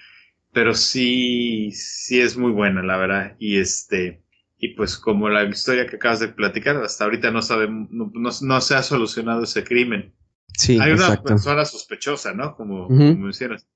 pero 0.52 0.74
sí, 0.74 1.72
sí 1.72 2.20
es 2.20 2.36
muy 2.36 2.52
buena, 2.52 2.82
la 2.82 2.96
verdad. 2.96 3.36
Y 3.40 3.58
este, 3.58 4.23
y 4.64 4.68
pues 4.68 4.96
como 4.96 5.28
la 5.28 5.44
historia 5.44 5.86
que 5.86 5.96
acabas 5.96 6.20
de 6.20 6.28
platicar, 6.28 6.76
hasta 6.78 7.04
ahorita 7.04 7.30
no 7.30 7.42
sabemos, 7.42 7.90
no, 7.90 8.10
no, 8.14 8.30
no, 8.40 8.60
se 8.62 8.74
ha 8.74 8.82
solucionado 8.82 9.42
ese 9.42 9.62
crimen. 9.62 10.14
Sí, 10.56 10.78
Hay 10.80 10.92
una 10.92 11.08
exacto. 11.08 11.28
persona 11.28 11.66
sospechosa, 11.66 12.32
¿no? 12.32 12.56
Como, 12.56 12.86
Ujú. 12.86 12.96
como 12.96 13.24
mencionas. 13.24 13.66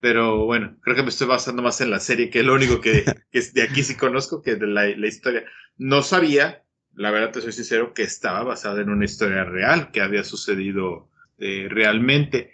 Pero 0.00 0.44
bueno, 0.44 0.78
creo 0.80 0.96
que 0.96 1.04
me 1.04 1.10
estoy 1.10 1.28
basando 1.28 1.62
más 1.62 1.80
en 1.80 1.90
la 1.90 2.00
serie, 2.00 2.28
que 2.28 2.40
es 2.40 2.44
lo 2.44 2.54
único 2.54 2.80
que, 2.80 3.04
que 3.30 3.40
de 3.54 3.62
aquí 3.62 3.84
sí 3.84 3.94
conozco, 3.94 4.42
que 4.42 4.56
de 4.56 4.66
la, 4.66 4.88
la 4.88 5.06
historia. 5.06 5.44
No 5.78 6.02
sabía, 6.02 6.64
la 6.94 7.12
verdad 7.12 7.30
te 7.30 7.40
soy 7.40 7.52
sincero, 7.52 7.94
que 7.94 8.02
estaba 8.02 8.42
basada 8.42 8.80
en 8.80 8.90
una 8.90 9.04
historia 9.04 9.44
real, 9.44 9.92
que 9.92 10.00
había 10.00 10.24
sucedido 10.24 11.08
eh, 11.38 11.68
realmente. 11.70 12.52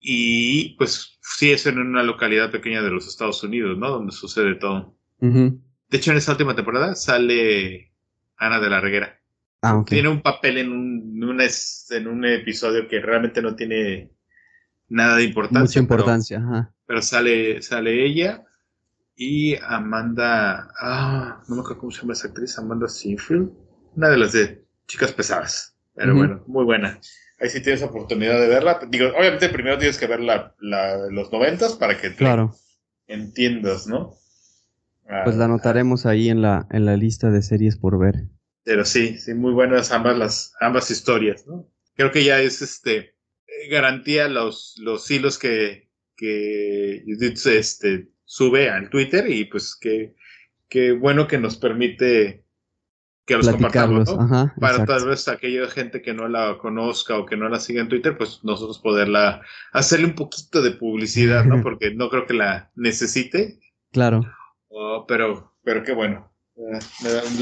Y 0.00 0.76
pues 0.76 1.18
sí, 1.22 1.50
es 1.50 1.64
en 1.64 1.78
una 1.78 2.02
localidad 2.02 2.50
pequeña 2.50 2.82
de 2.82 2.90
los 2.90 3.08
Estados 3.08 3.42
Unidos, 3.42 3.78
¿no? 3.78 3.88
Donde 3.88 4.12
sucede 4.12 4.56
todo. 4.56 4.94
Ujú. 5.20 5.62
De 5.88 5.98
hecho, 5.98 6.10
en 6.10 6.16
esa 6.18 6.32
última 6.32 6.54
temporada 6.56 6.94
sale 6.94 7.92
Ana 8.36 8.60
de 8.60 8.70
la 8.70 8.80
Reguera. 8.80 9.18
Ah. 9.62 9.82
Tiene 9.86 10.08
un 10.08 10.20
papel 10.22 10.58
en 10.58 10.70
un, 10.72 11.12
en 11.16 11.24
una 11.24 11.44
es- 11.44 11.86
en 11.90 12.06
un 12.08 12.24
episodio 12.24 12.86
que 12.88 13.00
realmente 13.00 13.40
no 13.42 13.54
tiene 13.56 14.10
nada 14.88 15.16
de 15.16 15.24
importancia. 15.24 15.80
Mucha 15.82 15.88
pero- 15.88 16.00
importancia, 16.02 16.38
ajá. 16.38 16.72
Pero, 16.86 17.02
sale, 17.02 17.62
sale 17.62 18.04
ella 18.04 18.44
y 19.16 19.56
Amanda. 19.56 20.70
Ah, 20.80 21.42
no 21.48 21.56
me 21.56 21.60
acuerdo 21.62 21.80
cómo 21.80 21.90
se 21.92 22.00
llama 22.02 22.12
esa 22.12 22.28
actriz. 22.28 22.58
Amanda 22.58 22.86
Seyfried. 22.88 23.48
Una 23.96 24.08
de 24.10 24.16
las 24.18 24.32
de 24.32 24.64
Chicas 24.86 25.12
Pesadas. 25.12 25.74
Pero 25.94 26.14
bueno, 26.14 26.44
muy 26.46 26.64
buena. 26.64 27.00
Ahí 27.40 27.48
sí 27.48 27.62
tienes 27.62 27.82
oportunidad 27.82 28.38
de 28.38 28.48
verla. 28.48 28.78
Digo, 28.88 29.08
obviamente 29.18 29.48
primero 29.48 29.78
tienes 29.78 29.96
que 29.98 30.06
ver 30.06 30.20
la, 30.20 30.54
la 30.60 30.98
de 31.04 31.12
los 31.12 31.32
noventas 31.32 31.72
para 31.74 31.96
que 31.98 32.10
te 32.10 32.16
Claro. 32.16 32.54
entiendas, 33.06 33.86
¿no? 33.86 34.14
Pues 35.24 35.36
la 35.36 35.44
anotaremos 35.44 36.04
ahí 36.06 36.28
en 36.28 36.42
la, 36.42 36.66
en 36.70 36.84
la 36.84 36.96
lista 36.96 37.30
de 37.30 37.42
series 37.42 37.76
por 37.76 37.98
ver. 37.98 38.24
Pero 38.64 38.84
sí, 38.84 39.18
sí, 39.18 39.34
muy 39.34 39.52
buenas 39.52 39.92
ambas 39.92 40.18
las 40.18 40.54
ambas 40.60 40.90
historias, 40.90 41.46
¿no? 41.46 41.68
Creo 41.94 42.10
que 42.10 42.24
ya 42.24 42.40
es 42.40 42.62
este 42.62 43.14
garantía 43.70 44.28
los, 44.28 44.74
los 44.78 45.10
hilos 45.10 45.38
que, 45.38 45.88
que 46.16 47.04
este, 47.06 48.08
sube 48.24 48.70
al 48.70 48.90
Twitter 48.90 49.30
y 49.30 49.44
pues 49.44 49.76
que, 49.80 50.14
que 50.68 50.92
bueno 50.92 51.26
que 51.26 51.38
nos 51.38 51.56
permite 51.56 52.44
que 53.24 53.36
los 53.36 53.48
compartamos, 53.48 54.04
Platicarlos, 54.04 54.30
¿no? 54.30 54.36
ajá. 54.36 54.54
Para 54.60 54.72
exacto. 54.74 54.96
tal 54.96 55.08
vez 55.08 55.28
aquella 55.28 55.68
gente 55.68 56.02
que 56.02 56.14
no 56.14 56.28
la 56.28 56.58
conozca 56.58 57.18
o 57.18 57.26
que 57.26 57.36
no 57.36 57.48
la 57.48 57.58
siga 57.58 57.82
en 57.82 57.88
Twitter, 57.88 58.16
pues 58.16 58.40
nosotros 58.44 58.78
poderla 58.78 59.42
hacerle 59.72 60.06
un 60.06 60.14
poquito 60.14 60.62
de 60.62 60.72
publicidad, 60.72 61.44
¿no? 61.44 61.60
Porque 61.62 61.92
no 61.92 62.08
creo 62.08 62.26
que 62.26 62.34
la 62.34 62.70
necesite, 62.76 63.58
Claro. 63.96 64.30
Oh, 64.78 65.06
pero, 65.08 65.56
pero 65.64 65.82
qué 65.82 65.94
bueno. 65.94 66.30
Eh, 66.56 66.78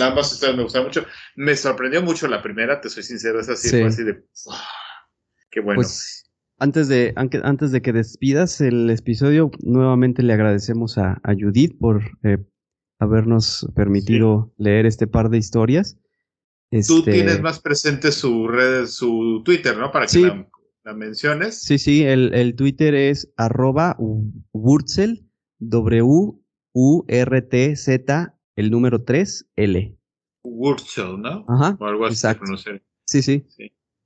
ambas 0.01 0.33
historias 0.33 0.57
me 0.57 0.63
gustaron 0.63 0.87
mucho. 0.89 1.05
Me 1.35 1.57
sorprendió 1.57 2.01
mucho 2.01 2.29
la 2.29 2.41
primera, 2.43 2.81
te 2.81 2.89
soy 2.89 3.03
sincero, 3.03 3.41
esa 3.41 3.57
sí, 3.57 3.69
Sí. 3.71 3.79
fue 3.81 3.87
así 3.89 4.05
de. 4.05 4.25
"Ah, 4.51 4.63
qué 5.51 5.61
bueno. 5.61 5.79
Pues 5.79 6.31
antes 6.59 6.87
de, 6.87 7.13
antes 7.17 7.73
de 7.73 7.83
que 7.83 7.93
despidas 7.93 8.61
el 8.61 8.89
episodio, 8.89 9.51
nuevamente 9.63 10.23
le 10.23 10.33
agradecemos 10.33 10.97
a, 10.99 11.21
a 11.25 11.35
Judith 11.35 11.77
por 11.81 12.03
eh, 12.23 12.39
habernos 13.01 13.69
permitido 13.75 14.53
leer 14.57 14.87
este 14.87 15.09
par 15.09 15.29
de 15.29 15.39
historias. 15.39 15.97
Tú 16.71 16.79
Este, 16.99 17.13
tienes 17.13 17.41
más 17.43 17.61
presente 17.61 18.13
su 18.13 18.47
red, 18.47 18.87
su 18.87 19.43
Twitter, 19.45 19.77
¿no? 19.77 19.91
Para 19.91 20.07
que 20.07 20.13
Sí. 20.13 20.23
la, 20.23 20.49
la 20.85 20.95
menciones. 20.95 21.63
Sí, 21.63 21.79
sí, 21.79 22.05
el, 22.05 22.33
el 22.35 22.55
Twitter 22.55 22.95
es 22.95 23.33
arroba 23.37 23.97
Wurzel, 24.53 25.29
W-U-R-T-Z, 26.75 28.35
el 28.57 28.71
número 28.71 29.03
3, 29.03 29.47
L. 29.57 29.97
Wurzel, 30.43 31.21
¿no? 31.21 31.45
Ajá, 31.49 31.77
O 31.79 31.87
algo 31.87 32.07
así 32.07 32.15
exacto. 32.15 32.41
pronuncia. 32.41 32.83
Sí, 33.07 33.23
sí, 33.23 33.47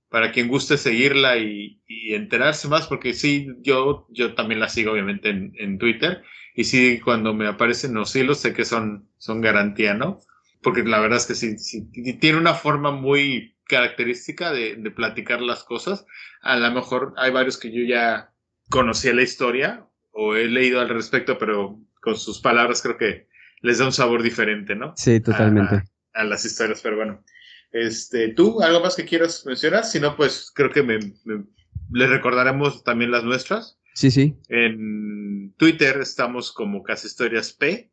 Para 0.08 0.32
quien 0.32 0.48
guste 0.48 0.76
seguirla 0.78 1.36
y, 1.38 1.82
y 1.86 2.14
enterarse 2.14 2.68
más, 2.68 2.86
porque 2.86 3.14
sí, 3.14 3.48
yo, 3.60 4.06
yo 4.10 4.34
también 4.34 4.60
la 4.60 4.68
sigo 4.68 4.92
obviamente 4.92 5.30
en, 5.30 5.52
en 5.58 5.78
Twitter. 5.78 6.22
Y 6.54 6.64
sí, 6.64 7.00
cuando 7.00 7.34
me 7.34 7.46
aparecen 7.46 7.94
los 7.94 8.14
hilos, 8.16 8.38
sé 8.40 8.52
que 8.52 8.64
son, 8.64 9.08
son 9.18 9.40
garantía, 9.40 9.94
¿no? 9.94 10.20
Porque 10.62 10.82
la 10.82 11.00
verdad 11.00 11.18
es 11.18 11.26
que 11.26 11.34
sí, 11.34 11.58
sí, 11.58 11.88
tiene 12.18 12.38
una 12.38 12.54
forma 12.54 12.90
muy 12.90 13.56
característica 13.64 14.52
de, 14.52 14.76
de 14.76 14.90
platicar 14.90 15.40
las 15.40 15.62
cosas. 15.62 16.06
A 16.42 16.56
lo 16.56 16.70
mejor 16.72 17.14
hay 17.16 17.30
varios 17.30 17.58
que 17.58 17.70
yo 17.72 17.84
ya 17.84 18.32
conocía 18.70 19.14
la 19.14 19.22
historia 19.22 19.86
o 20.10 20.34
he 20.34 20.46
leído 20.46 20.80
al 20.80 20.88
respecto, 20.88 21.38
pero 21.38 21.78
con 22.00 22.16
sus 22.16 22.40
palabras 22.40 22.82
creo 22.82 22.96
que 22.96 23.28
les 23.60 23.78
da 23.78 23.86
un 23.86 23.92
sabor 23.92 24.22
diferente, 24.22 24.74
¿no? 24.74 24.94
sí, 24.96 25.20
totalmente. 25.20 25.74
a, 26.14 26.20
a 26.20 26.24
las 26.24 26.44
historias, 26.44 26.80
pero 26.82 26.96
bueno. 26.96 27.22
Este, 27.70 28.28
¿Tú 28.28 28.62
algo 28.62 28.80
más 28.80 28.96
que 28.96 29.04
quieras 29.04 29.44
mencionar? 29.44 29.84
Si 29.84 30.00
no, 30.00 30.16
pues 30.16 30.50
creo 30.54 30.70
que 30.70 30.82
me, 30.82 30.98
me- 31.24 31.44
les 31.92 32.08
recordaremos 32.08 32.82
también 32.84 33.10
las 33.10 33.24
nuestras. 33.24 33.78
Sí, 33.94 34.10
sí, 34.10 34.36
En 34.48 35.54
Twitter 35.58 35.98
estamos 36.00 36.52
como 36.52 36.82
Casa 36.82 37.06
Historias 37.06 37.52
P, 37.52 37.90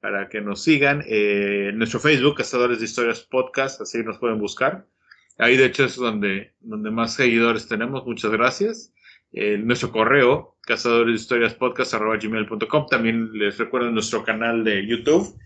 para 0.00 0.28
que 0.28 0.40
nos 0.40 0.62
sigan. 0.62 1.02
Eh, 1.06 1.68
en 1.70 1.78
nuestro 1.78 2.00
Facebook, 2.00 2.36
Cazadores 2.36 2.78
de 2.80 2.84
Historias 2.86 3.20
Podcast, 3.22 3.80
así 3.80 4.02
nos 4.02 4.18
pueden 4.18 4.38
buscar. 4.40 4.86
Ahí, 5.38 5.56
de 5.56 5.66
hecho, 5.66 5.84
es 5.84 5.96
donde, 5.96 6.54
donde 6.60 6.90
más 6.90 7.14
seguidores 7.14 7.68
tenemos. 7.68 8.04
Muchas 8.06 8.32
gracias. 8.32 8.92
Eh, 9.38 9.58
nuestro 9.58 9.92
correo, 9.92 10.56
cazadores 10.62 11.08
de 11.12 11.20
historias 11.20 11.52
podcast, 11.54 11.92
arroba 11.92 12.16
gmail.com. 12.16 12.86
También 12.88 13.30
les 13.34 13.58
recuerdo 13.58 13.90
nuestro 13.90 14.24
canal 14.24 14.64
de 14.64 14.86
YouTube, 14.86 15.38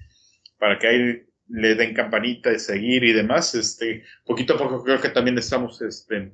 para 0.60 0.78
que 0.78 0.86
ahí 0.86 1.22
le 1.48 1.74
den 1.74 1.92
campanita 1.92 2.50
de 2.50 2.60
seguir 2.60 3.02
y 3.02 3.12
demás. 3.12 3.56
Este, 3.56 4.04
poquito 4.24 4.54
a 4.54 4.58
poco 4.58 4.84
creo 4.84 5.00
que 5.00 5.08
también 5.08 5.36
estamos 5.38 5.82
este, 5.82 6.32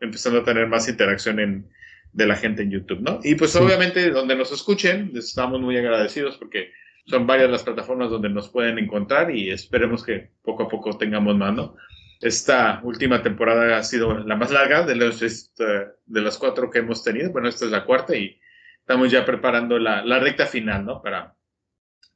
empezando 0.00 0.40
a 0.40 0.44
tener 0.44 0.66
más 0.68 0.86
interacción 0.86 1.40
en, 1.40 1.70
de 2.12 2.26
la 2.26 2.36
gente 2.36 2.62
en 2.62 2.72
YouTube, 2.72 3.00
¿no? 3.00 3.20
Y 3.24 3.36
pues 3.36 3.52
Sí. 3.52 3.58
obviamente 3.58 4.10
donde 4.10 4.36
nos 4.36 4.52
escuchen, 4.52 5.10
les 5.14 5.28
estamos 5.28 5.62
muy 5.62 5.78
agradecidos 5.78 6.36
porque 6.36 6.72
son 7.06 7.26
varias 7.26 7.50
las 7.50 7.62
plataformas 7.62 8.10
donde 8.10 8.28
nos 8.28 8.50
pueden 8.50 8.78
encontrar 8.78 9.34
y 9.34 9.48
esperemos 9.48 10.04
que 10.04 10.32
poco 10.42 10.64
a 10.64 10.68
poco 10.68 10.98
tengamos 10.98 11.34
más, 11.38 11.54
¿no? 11.54 11.74
Esta 12.20 12.80
última 12.82 13.22
temporada 13.22 13.76
ha 13.76 13.84
sido 13.84 14.18
la 14.18 14.36
más 14.36 14.50
larga 14.50 14.84
de, 14.84 14.96
los, 14.96 15.22
este, 15.22 15.64
de 16.06 16.20
las 16.20 16.36
cuatro 16.36 16.70
que 16.70 16.80
hemos 16.80 17.04
tenido. 17.04 17.30
Bueno, 17.30 17.48
esta 17.48 17.64
es 17.64 17.70
la 17.70 17.84
cuarta 17.84 18.16
y 18.16 18.40
estamos 18.80 19.10
ya 19.10 19.24
preparando 19.24 19.78
la, 19.78 20.04
la 20.04 20.18
recta 20.18 20.46
final, 20.46 20.84
¿no? 20.84 21.00
Para, 21.00 21.36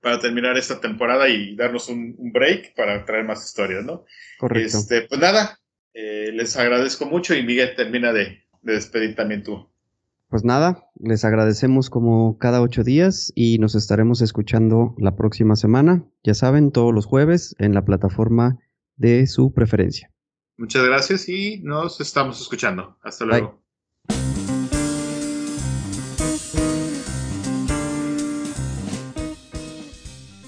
para 0.01 0.19
terminar 0.19 0.59
esta 0.59 0.81
temporada 0.81 1.29
y 1.29 1.55
darnos 1.55 1.89
un, 1.89 2.15
un 2.19 2.33
break 2.33 2.75
para 2.75 3.05
traer 3.05 3.25
más 3.25 3.45
historias, 3.47 3.85
¿no? 3.85 4.05
correcto. 4.39 4.79
Este, 4.79 5.03
pues 5.03 5.21
nada, 5.21 5.61
eh, 5.95 6.31
les 6.33 6.57
agradezco 6.57 7.07
mucho 7.07 7.35
y 7.35 7.45
Miguel 7.45 7.75
termina 7.77 8.13
de, 8.13 8.45
de 8.63 8.73
despedir 8.73 9.15
también 9.15 9.45
tú. 9.45 9.71
Pues 10.29 10.45
nada, 10.45 10.89
les 10.99 11.25
agradecemos 11.25 11.91
como 11.91 12.39
cada 12.39 12.63
ocho 12.63 12.83
días 12.83 13.33
y 13.37 13.59
nos 13.59 13.75
estaremos 13.75 14.23
escuchando 14.23 14.95
la 14.99 15.15
próxima 15.15 15.57
semana. 15.57 16.05
Ya 16.25 16.33
saben, 16.33 16.73
todos 16.73 16.93
los 16.93 17.05
jueves 17.05 17.55
en 17.59 17.75
la 17.75 17.85
plataforma 17.85 18.59
de 18.97 19.27
su 19.27 19.53
preferencia. 19.53 20.11
Muchas 20.57 20.85
gracias 20.85 21.29
y 21.29 21.61
nos 21.63 22.01
estamos 22.01 22.41
escuchando. 22.41 22.97
Hasta 23.03 23.25
Bye. 23.25 23.41
luego. 23.41 23.63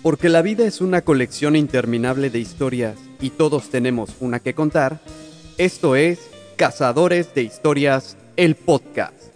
Porque 0.02 0.28
la 0.28 0.42
vida 0.42 0.66
es 0.66 0.82
una 0.82 1.00
colección 1.00 1.56
interminable 1.56 2.28
de 2.28 2.38
historias 2.38 2.98
y 3.22 3.30
todos 3.30 3.70
tenemos 3.70 4.14
una 4.20 4.38
que 4.38 4.52
contar, 4.52 5.00
esto 5.56 5.96
es 5.96 6.30
Cazadores 6.56 7.34
de 7.34 7.42
Historias, 7.42 8.18
el 8.36 8.54
podcast. 8.54 9.33